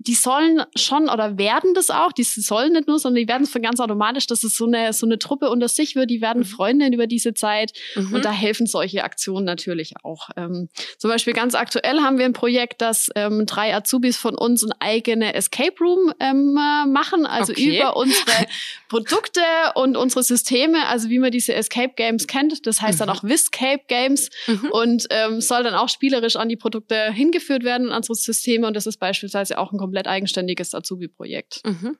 die 0.07 0.15
sollen 0.15 0.63
schon 0.75 1.09
oder 1.09 1.39
werden 1.39 1.75
das 1.75 1.91
auch, 1.91 2.13
die 2.13 2.25
sollen 2.25 2.73
nicht 2.73 2.89
nur, 2.89 2.99
sondern 2.99 3.23
die 3.23 3.29
werden 3.29 3.45
es 3.45 3.51
von 3.51 3.63
ganz 3.63 3.79
automatisch, 3.81 4.27
dass 4.27 4.43
es 4.43 4.57
so 4.57 4.67
eine, 4.67 4.93
so 4.93 5.07
eine 5.07 5.19
Truppe 5.19 5.51
unter 5.51 5.69
sich 5.69 5.95
wird, 5.95 6.11
die 6.11 6.21
werden 6.21 6.41
mhm. 6.41 6.47
Freundinnen 6.47 6.93
über 6.93 7.07
diese 7.07 7.35
Zeit 7.35 7.73
mhm. 7.95 8.15
und 8.15 8.25
da 8.25 8.33
helfen 8.33 8.67
solche 8.67 9.05
Aktionen 9.05 9.45
natürlich 9.45 9.95
auch. 10.03 10.31
Ähm, 10.37 10.69
zum 10.99 11.11
Beispiel 11.11 11.33
ganz 11.33 11.55
aktuell 11.55 12.01
haben 12.01 12.19
wir 12.19 12.25
ein 12.25 12.33
Projekt, 12.33 12.81
dass 12.81 13.11
ähm, 13.15 13.47
drei 13.47 13.75
Azubis 13.75 14.17
von 14.17 14.35
uns 14.35 14.65
ein 14.65 14.73
eigene 14.81 15.35
Escape 15.35 15.75
Room 15.81 16.13
ähm, 16.19 16.55
machen, 16.55 17.27
also 17.27 17.53
okay. 17.53 17.79
über 17.79 17.97
unsere 17.97 18.47
Produkte 18.89 19.41
und 19.75 19.97
unsere 19.97 20.23
Systeme, 20.23 20.87
also 20.89 21.11
wie 21.11 21.19
man 21.19 21.31
diese 21.31 21.55
Escape 21.55 21.95
Games 21.97 22.27
kennt, 22.27 22.67
das 22.67 22.83
heißt 22.83 22.99
mhm. 22.99 23.07
dann 23.07 23.11
auch 23.11 23.25
Viscape 23.25 23.83
Games 23.89 24.31
mhm. 24.47 24.69
und 24.73 25.07
ähm, 25.11 25.41
soll 25.41 25.63
dann 25.63 25.75
auch 25.75 25.89
spielerisch 25.89 26.37
an 26.37 26.49
die 26.49 26.57
Produkte 26.57 27.13
hingeführt 27.13 27.63
werden, 27.63 27.91
an 27.91 28.03
unsere 28.03 28.15
Systeme 28.15 28.67
und 28.67 28.75
das 28.75 28.87
ist 28.87 28.99
beispielsweise 28.99 29.59
auch 29.59 29.73
ein 29.73 29.79
komplett 29.93 30.07
eigenständiges 30.07 30.75
Azubi-Projekt. 30.75 31.61
Mhm. 31.67 31.99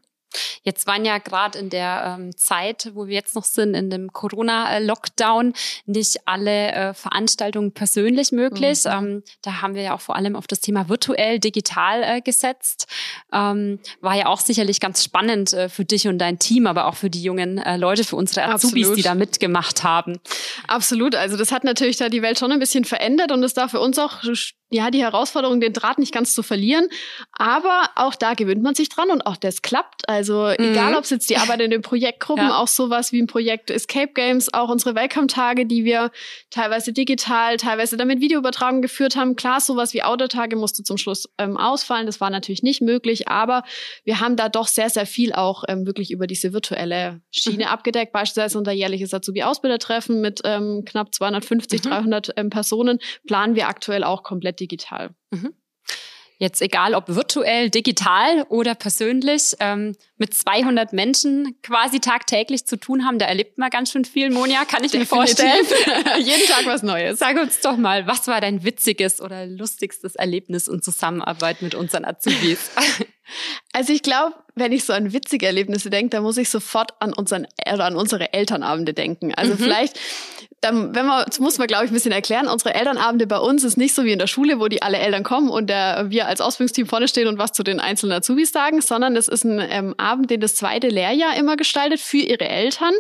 Jetzt 0.63 0.87
waren 0.87 1.05
ja 1.05 1.19
gerade 1.19 1.59
in 1.59 1.69
der 1.69 2.17
ähm, 2.19 2.35
Zeit, 2.35 2.91
wo 2.95 3.07
wir 3.07 3.13
jetzt 3.13 3.35
noch 3.35 3.45
sind, 3.45 3.75
in 3.75 3.91
dem 3.91 4.15
Corona-Lockdown, 4.15 5.53
nicht 5.85 6.27
alle 6.27 6.73
äh, 6.73 6.95
Veranstaltungen 6.95 7.73
persönlich 7.73 8.33
möglich. 8.33 8.85
Mhm. 8.85 8.91
Ähm, 8.91 9.23
da 9.43 9.61
haben 9.61 9.75
wir 9.75 9.83
ja 9.83 9.95
auch 9.95 10.01
vor 10.01 10.17
allem 10.17 10.35
auf 10.35 10.47
das 10.47 10.61
Thema 10.61 10.89
virtuell, 10.89 11.39
digital 11.39 12.03
äh, 12.03 12.21
gesetzt. 12.23 12.87
Ähm, 13.31 13.79
war 14.01 14.15
ja 14.15 14.27
auch 14.27 14.41
sicherlich 14.41 14.81
ganz 14.81 15.05
spannend 15.05 15.53
äh, 15.53 15.69
für 15.69 15.85
dich 15.85 16.09
und 16.09 16.19
dein 16.19 16.39
Team, 16.39 16.67
aber 16.67 16.87
auch 16.87 16.97
für 16.97 17.11
die 17.11 17.23
jungen 17.23 17.59
äh, 17.59 17.77
Leute, 17.77 18.05
für 18.05 18.17
unsere 18.17 18.45
Azubis, 18.47 18.85
Absolut. 18.85 18.99
die 18.99 19.03
da 19.03 19.15
mitgemacht 19.15 19.85
haben. 19.85 20.19
Absolut. 20.67 21.15
Also 21.15 21.37
das 21.37 21.53
hat 21.53 21.63
natürlich 21.63 21.99
da 21.99 22.09
die 22.09 22.23
Welt 22.23 22.39
schon 22.39 22.53
ein 22.53 22.59
bisschen 22.59 22.87
verändert 22.87 23.33
und 23.33 23.43
es 23.43 23.53
da 23.53 23.69
für 23.69 23.81
uns 23.81 23.99
auch 23.99 24.23
ja, 24.73 24.91
die 24.91 25.03
Herausforderung, 25.03 25.61
den 25.61 25.73
Draht 25.73 25.99
nicht 25.99 26.13
ganz 26.13 26.35
zu 26.35 26.43
verlieren. 26.43 26.89
Aber 27.33 27.91
auch 27.95 28.15
da 28.15 28.35
gewöhnt 28.35 28.63
man 28.63 28.75
sich 28.75 28.89
dran 28.89 29.11
und 29.11 29.27
auch 29.27 29.37
das 29.37 29.61
klappt. 29.61 30.09
Also 30.09 30.53
mhm. 30.59 30.73
egal, 30.73 30.95
ob 30.95 31.05
es 31.05 31.11
jetzt 31.11 31.29
die 31.29 31.37
Arbeit 31.37 31.61
in 31.61 31.71
den 31.71 31.83
Projektgruppen, 31.83 32.47
ja. 32.49 32.59
auch 32.59 32.69
sowas 32.69 33.13
wie 33.13 33.21
ein 33.21 33.27
Projekt 33.27 33.71
Escape 33.71 34.13
Games, 34.15 34.53
auch 34.53 34.71
unsere 34.71 34.95
Welcome-Tage, 34.95 35.67
die 35.67 35.85
wir 35.85 36.11
teilweise 36.51 36.93
digital, 36.93 37.59
teilweise 37.59 37.99
damit 37.99 38.21
Videoübertragung 38.21 38.81
geführt 38.81 39.15
haben. 39.15 39.37
Klar, 39.37 39.61
sowas 39.61 39.93
wie 39.93 40.03
Autotage 40.03 40.57
musste 40.57 40.83
zum 40.83 40.97
Schluss 40.97 41.29
ähm, 41.37 41.59
ausfallen. 41.59 42.07
Das 42.07 42.21
war 42.21 42.31
natürlich 42.31 42.63
nicht 42.63 42.81
möglich, 42.81 43.29
aber 43.29 43.65
wir 44.05 44.21
haben 44.21 44.37
da 44.37 44.49
doch 44.49 44.69
sehr, 44.69 44.89
sehr 44.89 45.07
viel 45.07 45.35
auch 45.35 45.65
ähm, 45.69 45.87
wirklich 45.87 46.11
über 46.11 46.27
diese 46.27 46.55
virtuelle 46.55 47.21
Schiene 47.31 47.65
mhm. 47.65 47.71
abgedeckt. 47.71 48.13
Beispielsweise 48.13 48.57
unser 48.57 48.73
jährliches 48.73 49.13
Azubi-Ausbildertreffen 49.13 50.23
mit 50.23 50.41
ähm, 50.45 50.85
knapp 50.87 51.15
250, 51.15 51.85
mhm. 51.85 51.89
300 51.91 52.31
ähm, 52.37 52.49
Personen 52.49 52.99
planen 53.27 53.55
wir 53.55 53.69
aktuell 53.69 54.03
auch 54.03 54.23
komplett 54.23 54.62
digital. 54.63 55.15
Mhm. 55.31 55.55
Jetzt 56.43 56.61
egal 56.61 56.95
ob 56.95 57.05
virtuell, 57.07 57.71
digital 57.71 58.43
oder 58.49 58.75
persönlich, 58.75 59.55
ähm, 59.61 59.95
mit 60.17 60.35
200 60.35 60.93
Menschen 60.93 61.57
quasi 61.63 62.01
tagtäglich 62.01 62.67
zu 62.67 62.77
tun 62.77 63.05
haben, 63.07 63.21
da 63.21 63.27
erlebt 63.27 63.59
man 63.59 63.71
ganz 63.71 63.93
schön 63.93 64.05
viel, 64.05 64.29
Monja, 64.29 64.65
kann 64.65 64.83
ich 64.83 64.91
Definitiv. 64.91 65.13
mir 65.13 65.17
vorstellen. 65.19 65.67
Jeden 66.19 66.45
Tag 66.49 66.67
was 66.67 66.83
Neues. 66.83 67.21
Sag 67.21 67.37
uns 67.37 67.61
doch 67.61 67.77
mal, 67.77 68.09
was 68.09 68.27
war 68.27 68.41
dein 68.41 68.65
witziges 68.65 69.21
oder 69.21 69.47
lustigstes 69.47 70.17
Erlebnis 70.17 70.67
und 70.67 70.83
Zusammenarbeit 70.83 71.63
mit 71.63 71.77
unseren 71.77 72.05
Azubis? 72.05 72.73
Also 73.73 73.93
ich 73.93 74.03
glaube, 74.03 74.35
wenn 74.55 74.73
ich 74.73 74.85
so 74.85 74.93
an 74.93 75.13
witzige 75.13 75.47
Erlebnisse 75.47 75.91
denke, 75.91 76.11
dann 76.11 76.23
muss 76.23 76.37
ich 76.37 76.51
sofort 76.51 76.93
an 77.01 77.13
unseren 77.13 77.47
oder 77.73 77.85
an 77.85 77.97
unsere 77.97 78.33
Elternabende 78.33 78.95
denken. 78.95 79.35
Also 79.35 79.55
mhm. 79.55 79.59
vielleicht 79.59 79.99
dann, 80.63 80.95
wenn 80.95 81.07
man, 81.07 81.25
das 81.27 81.41
muss 81.41 81.59
man, 81.59 81.67
glaube 81.67 81.85
ich, 81.85 81.91
ein 81.91 81.95
bisschen 81.95 82.13
erklären. 82.13 82.47
Unsere 82.47 82.75
Elternabende 82.75 83.27
bei 83.27 83.39
uns 83.39 83.65
ist 83.65 83.77
nicht 83.77 83.97
so 83.97 84.05
wie 84.05 84.13
in 84.13 84.21
der 84.21 84.29
Schule, 84.29 84.61
wo 84.61 84.69
die 84.69 84.81
alle 84.81 84.99
Eltern 84.99 85.25
kommen 85.25 85.51
und 85.51 85.69
der, 85.69 86.11
wir 86.11 86.29
als 86.29 86.41
Ausbildungsteam 86.41 86.87
vorne 86.87 87.09
stehen 87.09 87.27
und 87.27 87.37
was 87.37 87.53
zu 87.53 87.65
den 87.65 87.81
einzelnen 87.81 88.19
Azubis 88.19 88.53
sagen, 88.53 88.81
sondern 88.81 89.17
es 89.17 89.27
ist 89.27 89.45
ein 89.45 89.59
ähm, 89.59 89.95
Abend, 89.99 90.31
den 90.31 90.41
das 90.41 90.55
zweite 90.55 90.89
Lehrjahr 90.89 91.37
immer 91.37 91.57
gestaltet 91.57 91.99
für 91.99 92.19
ihre 92.19 92.49
Eltern 92.49 92.93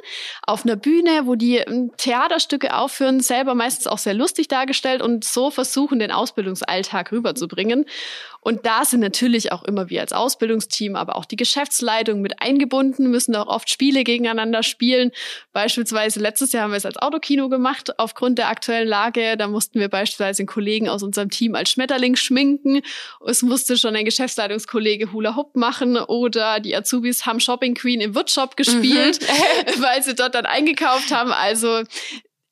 auf 0.45 0.65
einer 0.65 0.75
Bühne, 0.75 1.27
wo 1.27 1.37
die 1.37 1.59
ähm, 1.59 1.93
Theaterstücke 1.97 2.77
aufführen, 2.77 3.21
selber 3.21 3.55
meistens 3.55 3.87
auch 3.87 3.99
sehr 3.99 4.15
lustig 4.15 4.49
dargestellt 4.49 5.01
und 5.01 5.25
so 5.25 5.53
versuchen, 5.53 6.01
den 6.01 6.11
Ausbildungsalltag 6.11 7.13
rüberzubringen. 7.13 7.87
Und 8.45 8.67
da 8.67 8.85
sind 8.85 9.01
natürlich 9.01 9.53
auch 9.53 9.63
immer 9.63 9.89
wir 9.89 10.01
als 10.01 10.13
Ausbildungsteam, 10.13 10.97
aber 10.97 11.15
auch 11.15 11.25
die 11.25 11.37
Geschäftsleitung 11.37 12.21
mit 12.21 12.43
eingebunden, 12.43 13.09
müssen 13.09 13.37
auch 13.37 13.47
oft 13.47 13.71
Spiele 13.71 14.03
gegeneinander 14.03 14.65
spielen. 14.65 15.13
Beispielsweise 15.53 16.19
letztes 16.19 16.51
Jahr 16.51 16.65
haben 16.65 16.73
wir 16.73 16.77
es 16.77 16.85
als 16.85 16.97
Autokino 16.97 17.49
gemacht 17.49 18.01
aufgrund 18.01 18.39
der 18.39 18.49
aktuellen 18.49 18.89
Lage. 18.89 19.37
Da 19.37 19.47
mussten 19.47 19.79
wir 19.79 19.89
beispielsweise 19.89 20.43
einen 20.43 20.49
Kollegen 20.49 20.89
aus 20.89 21.05
unserem 21.05 21.31
Team 21.31 21.55
als 21.55 21.71
Schmetterling 21.71 22.17
schminken. 22.17 22.83
Es 23.25 23.43
musste 23.43 23.79
schon 23.79 23.95
ein 23.95 24.05
Geschäftsleitungskollege 24.05 25.13
Hula 25.13 25.37
Hoop 25.37 25.55
machen 25.55 25.97
oder 25.97 26.59
die 26.59 26.75
Azubis 26.75 27.25
haben 27.25 27.39
Shopping 27.39 27.75
Queen 27.75 28.01
im 28.01 28.17
Wirtshop 28.17 28.57
gespielt, 28.57 29.21
mhm. 29.21 29.83
weil 29.83 30.03
sie 30.03 30.17
dort 30.17 30.35
dann 30.35 30.47
eingekauft 30.47 31.13
haben. 31.13 31.31
Also 31.31 31.85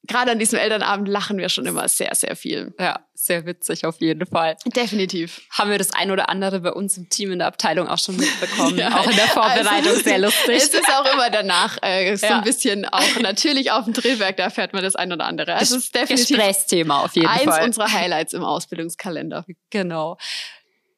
gerade 0.04 0.33
an 0.33 0.38
diesem 0.38 0.59
Elternabend 0.59 1.09
lachen 1.09 1.38
wir 1.38 1.49
schon 1.49 1.66
immer 1.66 1.87
sehr, 1.88 2.14
sehr 2.14 2.35
viel. 2.37 2.75
Ja, 2.78 3.00
sehr 3.14 3.45
witzig 3.47 3.85
auf 3.85 4.00
jeden 4.00 4.26
Fall. 4.26 4.57
Definitiv. 4.64 5.42
Haben 5.50 5.71
wir 5.71 5.78
das 5.78 5.92
ein 5.92 6.11
oder 6.11 6.28
andere 6.28 6.61
bei 6.61 6.73
uns 6.73 6.97
im 6.97 7.09
Team 7.09 7.33
in 7.33 7.38
der 7.38 7.49
Abteilung 7.49 7.88
auch 7.88 7.99
schon 7.99 8.16
mitbekommen. 8.16 8.78
ja. 8.78 8.99
Auch 8.99 9.07
in 9.07 9.16
der 9.16 9.28
Vorbereitung 9.28 9.92
also, 9.92 10.02
sehr 10.02 10.19
lustig. 10.19 10.57
Es 10.57 10.69
ist 10.69 10.88
auch 10.88 11.12
immer 11.12 11.30
danach 11.30 11.78
äh, 11.83 12.16
so 12.16 12.26
ja. 12.26 12.38
ein 12.38 12.45
bisschen 12.45 12.87
auch 12.87 13.21
natürlich 13.21 13.73
auf 13.73 13.85
dem 13.85 13.92
Drehwerk, 13.92 14.37
da 14.37 14.50
fährt 14.50 14.73
man 14.73 14.83
das 14.83 14.97
ein 14.97 15.12
oder 15.12 15.26
andere. 15.26 15.54
Also 15.54 15.76
es 15.76 15.85
ist 15.85 15.95
definitiv 15.95 16.28
Gesprächsthema 16.37 17.04
auf 17.04 17.14
jeden 17.14 17.28
eins 17.28 17.45
Fall. 17.45 17.52
Eins 17.52 17.66
unserer 17.66 17.92
Highlights 17.92 18.33
im 18.33 18.42
Ausbildungskalender. 18.42 19.45
Genau. 19.71 20.16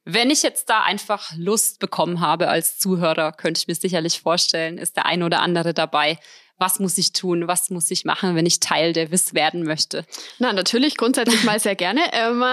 Wenn 0.05 0.31
ich 0.31 0.43
jetzt 0.43 0.69
da 0.69 0.83
einfach 0.83 1.31
Lust 1.37 1.79
bekommen 1.79 2.21
habe 2.21 2.49
als 2.49 2.79
Zuhörer, 2.79 3.33
könnte 3.33 3.61
ich 3.61 3.69
mir 3.69 3.75
sicherlich 3.75 4.21
vorstellen, 4.21 4.79
ist 4.79 4.97
der 4.97 5.07
ein 5.07 5.23
oder 5.23 5.41
andere 5.43 5.75
dabei, 5.75 6.19
was 6.63 6.79
muss 6.79 6.97
ich 6.97 7.13
tun, 7.13 7.49
was 7.49 7.71
muss 7.71 7.91
ich 7.91 8.05
machen, 8.05 8.37
wenn 8.37 8.47
ich 8.47 8.61
Teil 8.61 8.93
der 8.93 9.11
WIS 9.11 9.35
werden 9.35 9.65
möchte? 9.65 10.05
Na, 10.39 10.53
natürlich, 10.53 10.97
grundsätzlich 10.97 11.43
mal 11.43 11.59
sehr 11.59 11.75
gerne. 11.75 12.01
Ähm, 12.15 12.45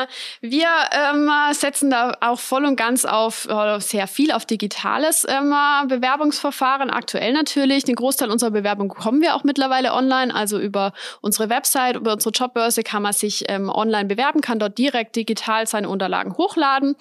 wir 0.42 0.68
ähm, 0.92 1.30
setzen 1.52 1.90
da 1.90 2.16
auch 2.22 2.40
voll 2.40 2.64
und 2.66 2.76
ganz 2.76 3.04
auf 3.04 3.48
sehr 3.80 4.08
viel 4.08 4.32
auf 4.32 4.46
digitales 4.46 5.26
ähm, 5.28 5.54
Bewerbungsverfahren, 5.88 6.90
aktuell 6.90 7.34
natürlich. 7.34 7.84
Den 7.84 7.96
Großteil 7.96 8.32
unserer 8.32 8.52
Bewerbung 8.52 8.88
bekommen 8.88 9.22
wir 9.22 9.36
auch 9.36 9.44
mittlerweile 9.44 9.94
online, 9.94 10.34
also 10.34 10.58
über 10.60 10.94
unsere 11.22 11.50
Website, 11.50 11.98
über 11.98 12.14
unsere 12.14 12.32
Jobbörse 12.32 12.84
kann 12.84 13.04
man 13.04 13.14
sich 13.14 13.44
ähm, 13.50 13.70
online 13.70 14.06
bewerben, 14.06 14.40
kann 14.40 14.60
dort 14.60 14.78
direkt 14.78 15.16
digital 15.18 15.68
seine 15.68 15.90
Unterlagen 15.90 16.38
hochladen. 16.38 16.96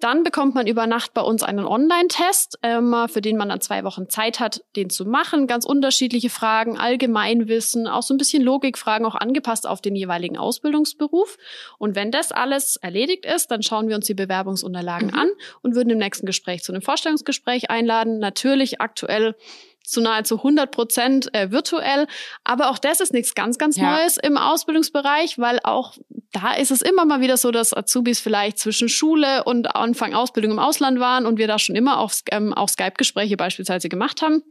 Dann 0.00 0.22
bekommt 0.22 0.54
man 0.54 0.66
über 0.66 0.86
Nacht 0.86 1.12
bei 1.14 1.22
uns 1.22 1.42
einen 1.42 1.66
Online-Test, 1.66 2.58
ähm, 2.62 2.96
für 3.08 3.20
den 3.20 3.36
man 3.36 3.50
dann 3.50 3.60
zwei 3.60 3.84
Wochen 3.84 4.08
Zeit 4.08 4.40
hat, 4.40 4.62
den 4.76 4.88
zu 4.88 5.04
machen. 5.04 5.46
Ganz 5.46 5.66
unterschiedliche 5.66 6.30
Fragen 6.30 6.47
Fragen, 6.48 6.78
Allgemeinwissen, 6.78 7.86
auch 7.86 8.00
so 8.02 8.14
ein 8.14 8.16
bisschen 8.16 8.42
Logikfragen, 8.42 9.06
auch 9.06 9.14
angepasst 9.14 9.66
auf 9.66 9.82
den 9.82 9.94
jeweiligen 9.94 10.38
Ausbildungsberuf. 10.38 11.36
Und 11.76 11.94
wenn 11.94 12.10
das 12.10 12.32
alles 12.32 12.76
erledigt 12.76 13.26
ist, 13.26 13.50
dann 13.50 13.62
schauen 13.62 13.90
wir 13.90 13.96
uns 13.96 14.06
die 14.06 14.14
Bewerbungsunterlagen 14.14 15.08
mhm. 15.08 15.14
an 15.14 15.28
und 15.60 15.74
würden 15.74 15.90
im 15.90 15.98
nächsten 15.98 16.24
Gespräch 16.24 16.62
zu 16.62 16.72
einem 16.72 16.80
Vorstellungsgespräch 16.80 17.68
einladen. 17.68 18.18
Natürlich 18.18 18.80
aktuell 18.80 19.34
zu 19.88 20.00
nahezu 20.00 20.36
100 20.36 20.70
Prozent 20.70 21.34
äh, 21.34 21.50
virtuell. 21.50 22.06
Aber 22.44 22.70
auch 22.70 22.78
das 22.78 23.00
ist 23.00 23.12
nichts 23.12 23.34
ganz, 23.34 23.58
ganz 23.58 23.76
ja. 23.76 23.96
Neues 23.96 24.16
im 24.16 24.36
Ausbildungsbereich, 24.36 25.38
weil 25.38 25.60
auch 25.62 25.96
da 26.32 26.52
ist 26.54 26.70
es 26.70 26.82
immer 26.82 27.04
mal 27.04 27.20
wieder 27.20 27.36
so, 27.36 27.50
dass 27.50 27.74
Azubis 27.74 28.20
vielleicht 28.20 28.58
zwischen 28.58 28.88
Schule 28.88 29.44
und 29.44 29.74
Anfang 29.74 30.14
Ausbildung 30.14 30.52
im 30.52 30.58
Ausland 30.58 31.00
waren 31.00 31.26
und 31.26 31.38
wir 31.38 31.46
da 31.46 31.58
schon 31.58 31.74
immer 31.74 31.98
auf, 31.98 32.20
ähm, 32.30 32.52
auch 32.52 32.68
Skype-Gespräche 32.68 33.36
beispielsweise 33.36 33.88
gemacht 33.88 34.20
haben. 34.22 34.42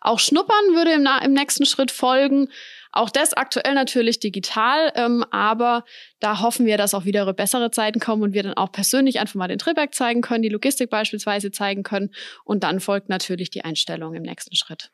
Auch 0.00 0.20
Schnuppern 0.20 0.74
würde 0.74 0.92
im, 0.92 1.08
im 1.24 1.32
nächsten 1.32 1.66
Schritt 1.66 1.90
folgen. 1.90 2.48
Auch 2.96 3.10
das 3.10 3.34
aktuell 3.34 3.74
natürlich 3.74 4.20
digital, 4.20 4.90
ähm, 4.94 5.22
aber 5.30 5.84
da 6.18 6.40
hoffen 6.40 6.64
wir, 6.64 6.78
dass 6.78 6.94
auch 6.94 7.04
wieder 7.04 7.30
bessere 7.34 7.70
Zeiten 7.70 8.00
kommen 8.00 8.22
und 8.22 8.32
wir 8.32 8.42
dann 8.42 8.54
auch 8.54 8.72
persönlich 8.72 9.20
einfach 9.20 9.34
mal 9.34 9.48
den 9.48 9.58
Triebwerk 9.58 9.94
zeigen 9.94 10.22
können, 10.22 10.42
die 10.42 10.48
Logistik 10.48 10.88
beispielsweise 10.88 11.50
zeigen 11.50 11.82
können 11.82 12.10
und 12.44 12.64
dann 12.64 12.80
folgt 12.80 13.10
natürlich 13.10 13.50
die 13.50 13.64
Einstellung 13.64 14.14
im 14.14 14.22
nächsten 14.22 14.56
Schritt. 14.56 14.92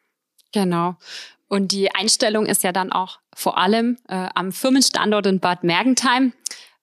Genau. 0.53 0.97
Und 1.47 1.71
die 1.71 1.95
Einstellung 1.95 2.47
ist 2.47 2.65
ja 2.65 2.73
dann 2.73 2.91
auch 2.91 3.21
vor 3.35 3.57
allem 3.57 3.99
äh, 4.09 4.29
am 4.35 4.51
Firmenstandort 4.51 5.27
in 5.27 5.39
Bad 5.39 5.63
Mergentheim. 5.63 6.33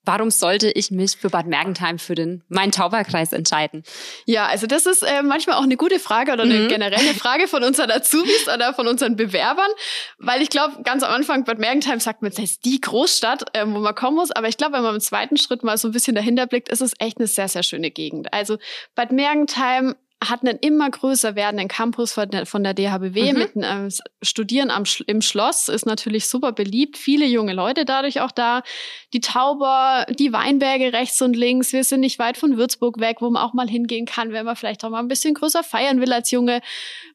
Warum 0.10 0.32
sollte 0.32 0.72
ich 0.72 0.90
mich 0.90 1.18
für 1.18 1.30
Bad 1.30 1.46
Mergentheim 1.46 2.00
für 2.00 2.16
den 2.16 2.42
Main-Tauber-Kreis 2.50 3.32
entscheiden? 3.32 3.84
Ja, 4.26 4.48
also 4.48 4.66
das 4.66 4.88
ist 4.88 5.04
äh, 5.04 5.22
manchmal 5.22 5.58
auch 5.58 5.62
eine 5.62 5.78
gute 5.78 6.00
Frage 6.00 6.34
oder 6.34 6.42
eine 6.42 6.62
mhm. 6.62 6.68
generelle 6.68 7.14
Frage 7.14 7.48
von 7.48 7.64
unseren 7.64 7.92
Azubis 7.92 8.48
oder 8.52 8.74
von 8.74 8.88
unseren 8.88 9.16
Bewerbern, 9.16 9.70
weil 10.18 10.42
ich 10.42 10.50
glaube, 10.50 10.82
ganz 10.82 11.04
am 11.04 11.12
Anfang 11.12 11.44
Bad 11.44 11.60
Mergentheim 11.60 12.00
sagt 12.00 12.24
man, 12.24 12.32
das 12.32 12.40
ist 12.40 12.66
die 12.66 12.82
Großstadt, 12.82 13.56
äh, 13.56 13.68
wo 13.68 13.78
man 13.78 13.94
kommen 13.94 14.16
muss. 14.16 14.32
Aber 14.32 14.48
ich 14.48 14.58
glaube, 14.58 14.74
wenn 14.74 14.82
man 14.82 14.96
im 14.96 15.00
zweiten 15.00 15.38
Schritt 15.38 15.64
mal 15.64 15.78
so 15.78 15.88
ein 15.90 15.92
bisschen 15.92 16.16
dahinter 16.16 16.48
blickt, 16.48 16.70
ist 16.70 16.82
es 16.82 16.94
echt 16.98 17.20
eine 17.20 17.28
sehr, 17.28 17.48
sehr 17.48 17.62
schöne 17.62 17.92
Gegend. 17.92 18.34
Also 18.34 18.58
Bad 18.96 19.12
Mergentheim 19.12 19.94
hat 20.22 20.42
einen 20.42 20.60
immer 20.60 20.90
größer 20.90 21.36
werdenden 21.36 21.70
Campus 21.70 22.12
von 22.12 22.30
der, 22.30 22.46
von 22.46 22.62
der 22.62 22.74
DHBW 22.74 23.32
mhm. 23.32 23.40
mit 23.40 23.52
ähm, 23.56 23.90
Studieren 24.22 24.70
am, 24.70 24.84
im 25.08 25.22
Schloss 25.22 25.70
ist 25.70 25.86
natürlich 25.86 26.28
super 26.28 26.52
beliebt. 26.52 26.98
Viele 26.98 27.26
junge 27.26 27.54
Leute 27.54 27.86
dadurch 27.86 28.20
auch 28.20 28.32
da. 28.32 28.64
Die 29.14 29.22
Tauber, 29.22 30.06
die 30.10 30.34
Weinberge 30.34 30.92
rechts 30.92 31.22
und 31.22 31.38
links. 31.38 31.72
Wir 31.72 31.86
sind 31.86 32.02
nicht 32.02 32.20
weit 32.20 32.38
von 32.38 32.58
Würzburg 32.58 33.00
weg, 33.00 33.18
wo 33.22 33.30
man 33.30 33.42
auch 33.42 33.54
mal 33.54 33.70
hingehen 33.70 34.06
kann, 34.06 34.34
wenn 34.34 34.46
man 34.46 34.58
vielleicht 34.58 34.84
auch 34.84 34.90
mal 34.90 35.00
ein 35.00 35.08
bisschen 35.08 35.36
größer 35.36 35.64
feiern 35.64 36.02
will 36.02 36.12
als 36.12 36.32
junge 36.32 36.60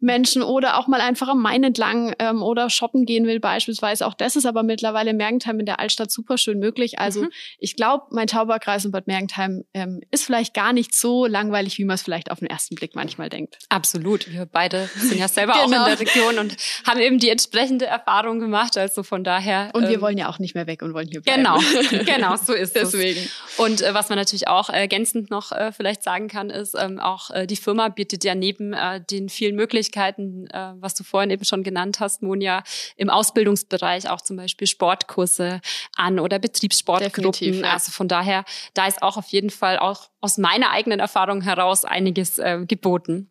Menschen 0.00 0.42
oder 0.42 0.78
auch 0.78 0.86
mal 0.86 1.02
einfach 1.02 1.28
am 1.28 1.42
Main 1.42 1.62
entlang 1.62 2.14
ähm, 2.18 2.42
oder 2.42 2.70
shoppen 2.70 3.04
gehen 3.04 3.26
will 3.26 3.38
beispielsweise. 3.38 4.06
Auch 4.06 4.14
das 4.14 4.34
ist 4.34 4.46
aber 4.46 4.62
mittlerweile 4.62 5.10
in 5.10 5.18
Mergentheim 5.18 5.60
in 5.60 5.66
der 5.66 5.78
Altstadt 5.78 6.10
super 6.10 6.38
schön 6.38 6.58
möglich. 6.58 6.98
Also 6.98 7.24
mhm. 7.24 7.30
ich 7.58 7.76
glaube, 7.76 8.06
mein 8.12 8.28
Tauberkreis 8.28 8.86
in 8.86 8.92
Bad 8.92 9.06
Mergentheim 9.08 9.64
ähm, 9.74 10.00
ist 10.10 10.24
vielleicht 10.24 10.54
gar 10.54 10.72
nicht 10.72 10.94
so 10.94 11.26
langweilig, 11.26 11.76
wie 11.76 11.84
man 11.84 11.96
es 11.96 12.02
vielleicht 12.02 12.30
auf 12.30 12.38
den 12.38 12.48
ersten 12.48 12.76
Blick 12.76 12.93
manchmal 12.94 13.28
denkt. 13.28 13.58
Absolut. 13.68 14.30
Wir 14.30 14.46
beide 14.46 14.88
sind 14.96 15.18
ja 15.18 15.28
selber 15.28 15.52
genau. 15.52 15.62
auch 15.62 15.66
in 15.66 15.72
genau. 15.72 15.86
der 15.86 16.00
Region 16.00 16.38
und 16.38 16.56
haben 16.86 17.00
eben 17.00 17.18
die 17.18 17.30
entsprechende 17.30 17.86
Erfahrung 17.86 18.40
gemacht. 18.40 18.76
Also 18.76 19.02
von 19.02 19.24
daher. 19.24 19.70
Und 19.72 19.84
wir 19.84 19.94
ähm, 19.94 20.00
wollen 20.00 20.18
ja 20.18 20.28
auch 20.28 20.38
nicht 20.38 20.54
mehr 20.54 20.66
weg 20.66 20.82
und 20.82 20.94
wollen 20.94 21.08
hier 21.08 21.20
bleiben. 21.20 21.42
Genau, 21.42 21.58
genau, 22.04 22.36
so 22.36 22.52
ist 22.52 22.76
es. 22.76 22.90
Deswegen. 22.90 23.28
Und 23.56 23.82
äh, 23.82 23.94
was 23.94 24.08
man 24.08 24.18
natürlich 24.18 24.48
auch 24.48 24.68
ergänzend 24.68 25.30
noch 25.30 25.52
äh, 25.52 25.72
vielleicht 25.72 26.02
sagen 26.02 26.28
kann, 26.28 26.50
ist, 26.50 26.74
ähm, 26.78 26.98
auch 26.98 27.30
äh, 27.30 27.46
die 27.46 27.56
Firma 27.56 27.88
bietet 27.88 28.24
ja 28.24 28.34
neben 28.34 28.72
äh, 28.72 29.00
den 29.00 29.28
vielen 29.28 29.56
Möglichkeiten, 29.56 30.46
äh, 30.48 30.72
was 30.76 30.94
du 30.94 31.04
vorhin 31.04 31.30
eben 31.30 31.44
schon 31.44 31.62
genannt 31.62 32.00
hast, 32.00 32.22
Monja, 32.22 32.62
im 32.96 33.10
Ausbildungsbereich 33.10 34.08
auch 34.08 34.20
zum 34.20 34.36
Beispiel 34.36 34.66
Sportkurse 34.66 35.60
an 35.96 36.18
oder 36.18 36.38
Betriebssportgruppen. 36.38 37.60
Ja. 37.60 37.72
Also 37.72 37.92
von 37.92 38.08
daher, 38.08 38.44
da 38.74 38.86
ist 38.86 39.02
auch 39.02 39.16
auf 39.16 39.28
jeden 39.28 39.50
Fall 39.50 39.78
auch 39.78 40.08
aus 40.20 40.38
meiner 40.38 40.70
eigenen 40.70 41.00
Erfahrung 41.00 41.42
heraus 41.42 41.84
einiges 41.84 42.38
äh, 42.38 42.64
geboten. 42.84 43.30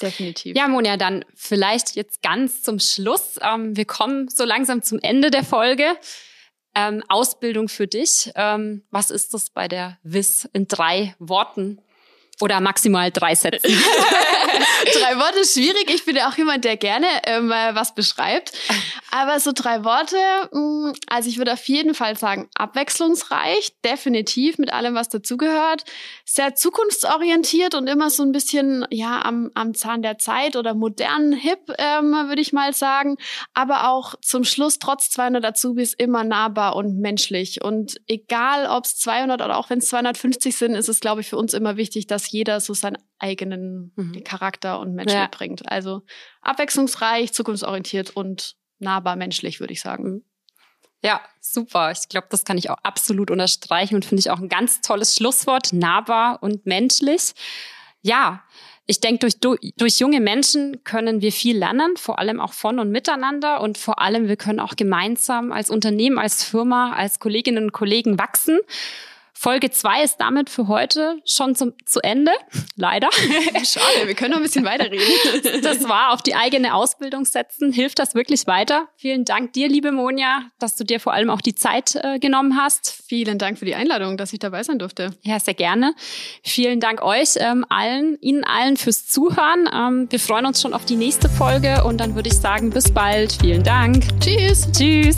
Definitiv. 0.00 0.56
Ja, 0.56 0.68
Monja, 0.68 0.96
dann 0.96 1.24
vielleicht 1.34 1.96
jetzt 1.96 2.22
ganz 2.22 2.62
zum 2.62 2.78
Schluss. 2.78 3.38
Ähm, 3.42 3.76
wir 3.76 3.84
kommen 3.84 4.28
so 4.28 4.44
langsam 4.44 4.82
zum 4.82 5.00
Ende 5.02 5.30
der 5.30 5.44
Folge. 5.44 5.96
Ähm, 6.74 7.02
Ausbildung 7.08 7.68
für 7.68 7.88
dich. 7.88 8.30
Ähm, 8.36 8.84
was 8.90 9.10
ist 9.10 9.34
das 9.34 9.50
bei 9.50 9.66
der 9.66 9.98
WIS 10.04 10.48
in 10.52 10.68
drei 10.68 11.16
Worten? 11.18 11.80
Oder 12.40 12.60
maximal 12.60 13.10
drei 13.10 13.34
Sätze. 13.34 13.66
drei 13.68 15.16
Worte 15.18 15.40
ist 15.40 15.54
schwierig. 15.54 15.90
Ich 15.90 16.04
bin 16.04 16.16
ja 16.16 16.28
auch 16.28 16.36
jemand, 16.36 16.64
der 16.64 16.76
gerne 16.76 17.06
ähm, 17.24 17.48
was 17.50 17.94
beschreibt. 17.94 18.52
Aber 19.10 19.40
so 19.40 19.52
drei 19.52 19.84
Worte, 19.84 20.16
mh, 20.52 20.60
mm, 20.60 20.92
also 21.08 21.28
ich 21.28 21.38
würde 21.38 21.52
auf 21.52 21.66
jeden 21.66 21.94
Fall 21.94 22.16
sagen, 22.16 22.48
abwechslungsreich, 22.54 23.72
definitiv 23.84 24.58
mit 24.58 24.72
allem, 24.72 24.94
was 24.94 25.08
dazugehört. 25.08 25.84
Sehr 26.24 26.54
zukunftsorientiert 26.54 27.74
und 27.74 27.88
immer 27.88 28.10
so 28.10 28.22
ein 28.22 28.32
bisschen 28.32 28.86
ja 28.90 29.22
am, 29.22 29.50
am 29.54 29.74
Zahn 29.74 30.02
der 30.02 30.18
Zeit 30.18 30.56
oder 30.56 30.74
modern, 30.74 31.32
hip, 31.32 31.60
ähm, 31.78 32.12
würde 32.28 32.40
ich 32.40 32.52
mal 32.52 32.72
sagen. 32.72 33.16
Aber 33.54 33.88
auch 33.88 34.14
zum 34.22 34.44
Schluss, 34.44 34.78
trotz 34.78 35.10
200 35.10 35.44
Azubis, 35.44 35.94
immer 35.94 36.24
nahbar 36.24 36.76
und 36.76 36.98
menschlich. 37.00 37.64
Und 37.64 38.00
egal, 38.06 38.66
ob 38.66 38.84
es 38.84 38.96
200 38.98 39.40
oder 39.40 39.56
auch 39.56 39.70
wenn 39.70 39.78
es 39.78 39.88
250 39.88 40.56
sind, 40.56 40.74
ist 40.74 40.88
es, 40.88 41.00
glaube 41.00 41.22
ich, 41.22 41.28
für 41.28 41.36
uns 41.36 41.54
immer 41.54 41.76
wichtig, 41.76 42.06
dass 42.06 42.27
jeder 42.28 42.60
so 42.60 42.74
seinen 42.74 42.98
eigenen 43.18 43.92
mhm. 43.96 44.24
Charakter 44.24 44.80
und 44.80 44.94
Mensch 44.94 45.12
ja. 45.12 45.22
mitbringt. 45.22 45.70
Also 45.70 46.02
abwechslungsreich, 46.42 47.32
zukunftsorientiert 47.32 48.10
und 48.10 48.56
nahbar 48.78 49.16
menschlich, 49.16 49.60
würde 49.60 49.72
ich 49.72 49.80
sagen. 49.80 50.04
Mhm. 50.04 50.24
Ja, 51.02 51.20
super. 51.40 51.92
Ich 51.92 52.08
glaube, 52.08 52.26
das 52.30 52.44
kann 52.44 52.58
ich 52.58 52.70
auch 52.70 52.78
absolut 52.82 53.30
unterstreichen 53.30 53.94
und 53.94 54.04
finde 54.04 54.20
ich 54.20 54.30
auch 54.30 54.40
ein 54.40 54.48
ganz 54.48 54.80
tolles 54.80 55.14
Schlusswort, 55.14 55.72
nahbar 55.72 56.42
und 56.42 56.66
menschlich. 56.66 57.34
Ja, 58.02 58.42
ich 58.90 59.00
denke, 59.00 59.28
durch, 59.38 59.58
durch 59.76 59.98
junge 59.98 60.20
Menschen 60.20 60.82
können 60.82 61.20
wir 61.20 61.30
viel 61.30 61.58
lernen, 61.58 61.96
vor 61.96 62.18
allem 62.18 62.40
auch 62.40 62.54
von 62.54 62.78
und 62.78 62.90
miteinander 62.90 63.60
und 63.60 63.76
vor 63.76 64.00
allem, 64.00 64.28
wir 64.28 64.36
können 64.36 64.60
auch 64.60 64.76
gemeinsam 64.76 65.52
als 65.52 65.68
Unternehmen, 65.68 66.18
als 66.18 66.42
Firma, 66.42 66.94
als 66.94 67.20
Kolleginnen 67.20 67.64
und 67.64 67.72
Kollegen 67.72 68.18
wachsen. 68.18 68.58
Folge 69.40 69.70
2 69.70 70.02
ist 70.02 70.16
damit 70.18 70.50
für 70.50 70.66
heute 70.66 71.22
schon 71.24 71.54
zum, 71.54 71.72
zu 71.86 72.00
Ende. 72.00 72.32
Leider. 72.74 73.08
Schade, 73.64 74.06
wir 74.06 74.14
können 74.14 74.32
noch 74.32 74.38
ein 74.38 74.42
bisschen 74.42 74.64
weiterreden. 74.64 75.62
Das 75.62 75.88
war 75.88 76.12
auf 76.12 76.22
die 76.22 76.34
eigene 76.34 76.74
Ausbildung 76.74 77.24
setzen. 77.24 77.72
Hilft 77.72 78.00
das 78.00 78.16
wirklich 78.16 78.48
weiter? 78.48 78.88
Vielen 78.96 79.24
Dank 79.24 79.52
dir, 79.52 79.68
liebe 79.68 79.92
Monja, 79.92 80.42
dass 80.58 80.74
du 80.74 80.82
dir 80.82 80.98
vor 80.98 81.12
allem 81.12 81.30
auch 81.30 81.40
die 81.40 81.54
Zeit 81.54 81.94
äh, 82.02 82.18
genommen 82.18 82.56
hast. 82.56 83.00
Vielen 83.06 83.38
Dank 83.38 83.60
für 83.60 83.64
die 83.64 83.76
Einladung, 83.76 84.16
dass 84.16 84.32
ich 84.32 84.40
dabei 84.40 84.64
sein 84.64 84.80
durfte. 84.80 85.14
Ja, 85.22 85.38
sehr 85.38 85.54
gerne. 85.54 85.94
Vielen 86.42 86.80
Dank 86.80 87.00
euch 87.00 87.36
ähm, 87.36 87.64
allen, 87.68 88.18
Ihnen 88.20 88.42
allen 88.42 88.76
fürs 88.76 89.06
Zuhören. 89.06 89.70
Ähm, 89.72 90.08
wir 90.10 90.18
freuen 90.18 90.46
uns 90.46 90.60
schon 90.60 90.74
auf 90.74 90.84
die 90.84 90.96
nächste 90.96 91.28
Folge 91.28 91.84
und 91.84 91.98
dann 91.98 92.16
würde 92.16 92.28
ich 92.28 92.36
sagen, 92.36 92.70
bis 92.70 92.90
bald. 92.90 93.38
Vielen 93.40 93.62
Dank. 93.62 94.02
Tschüss. 94.20 94.66
Tschüss. 94.72 95.16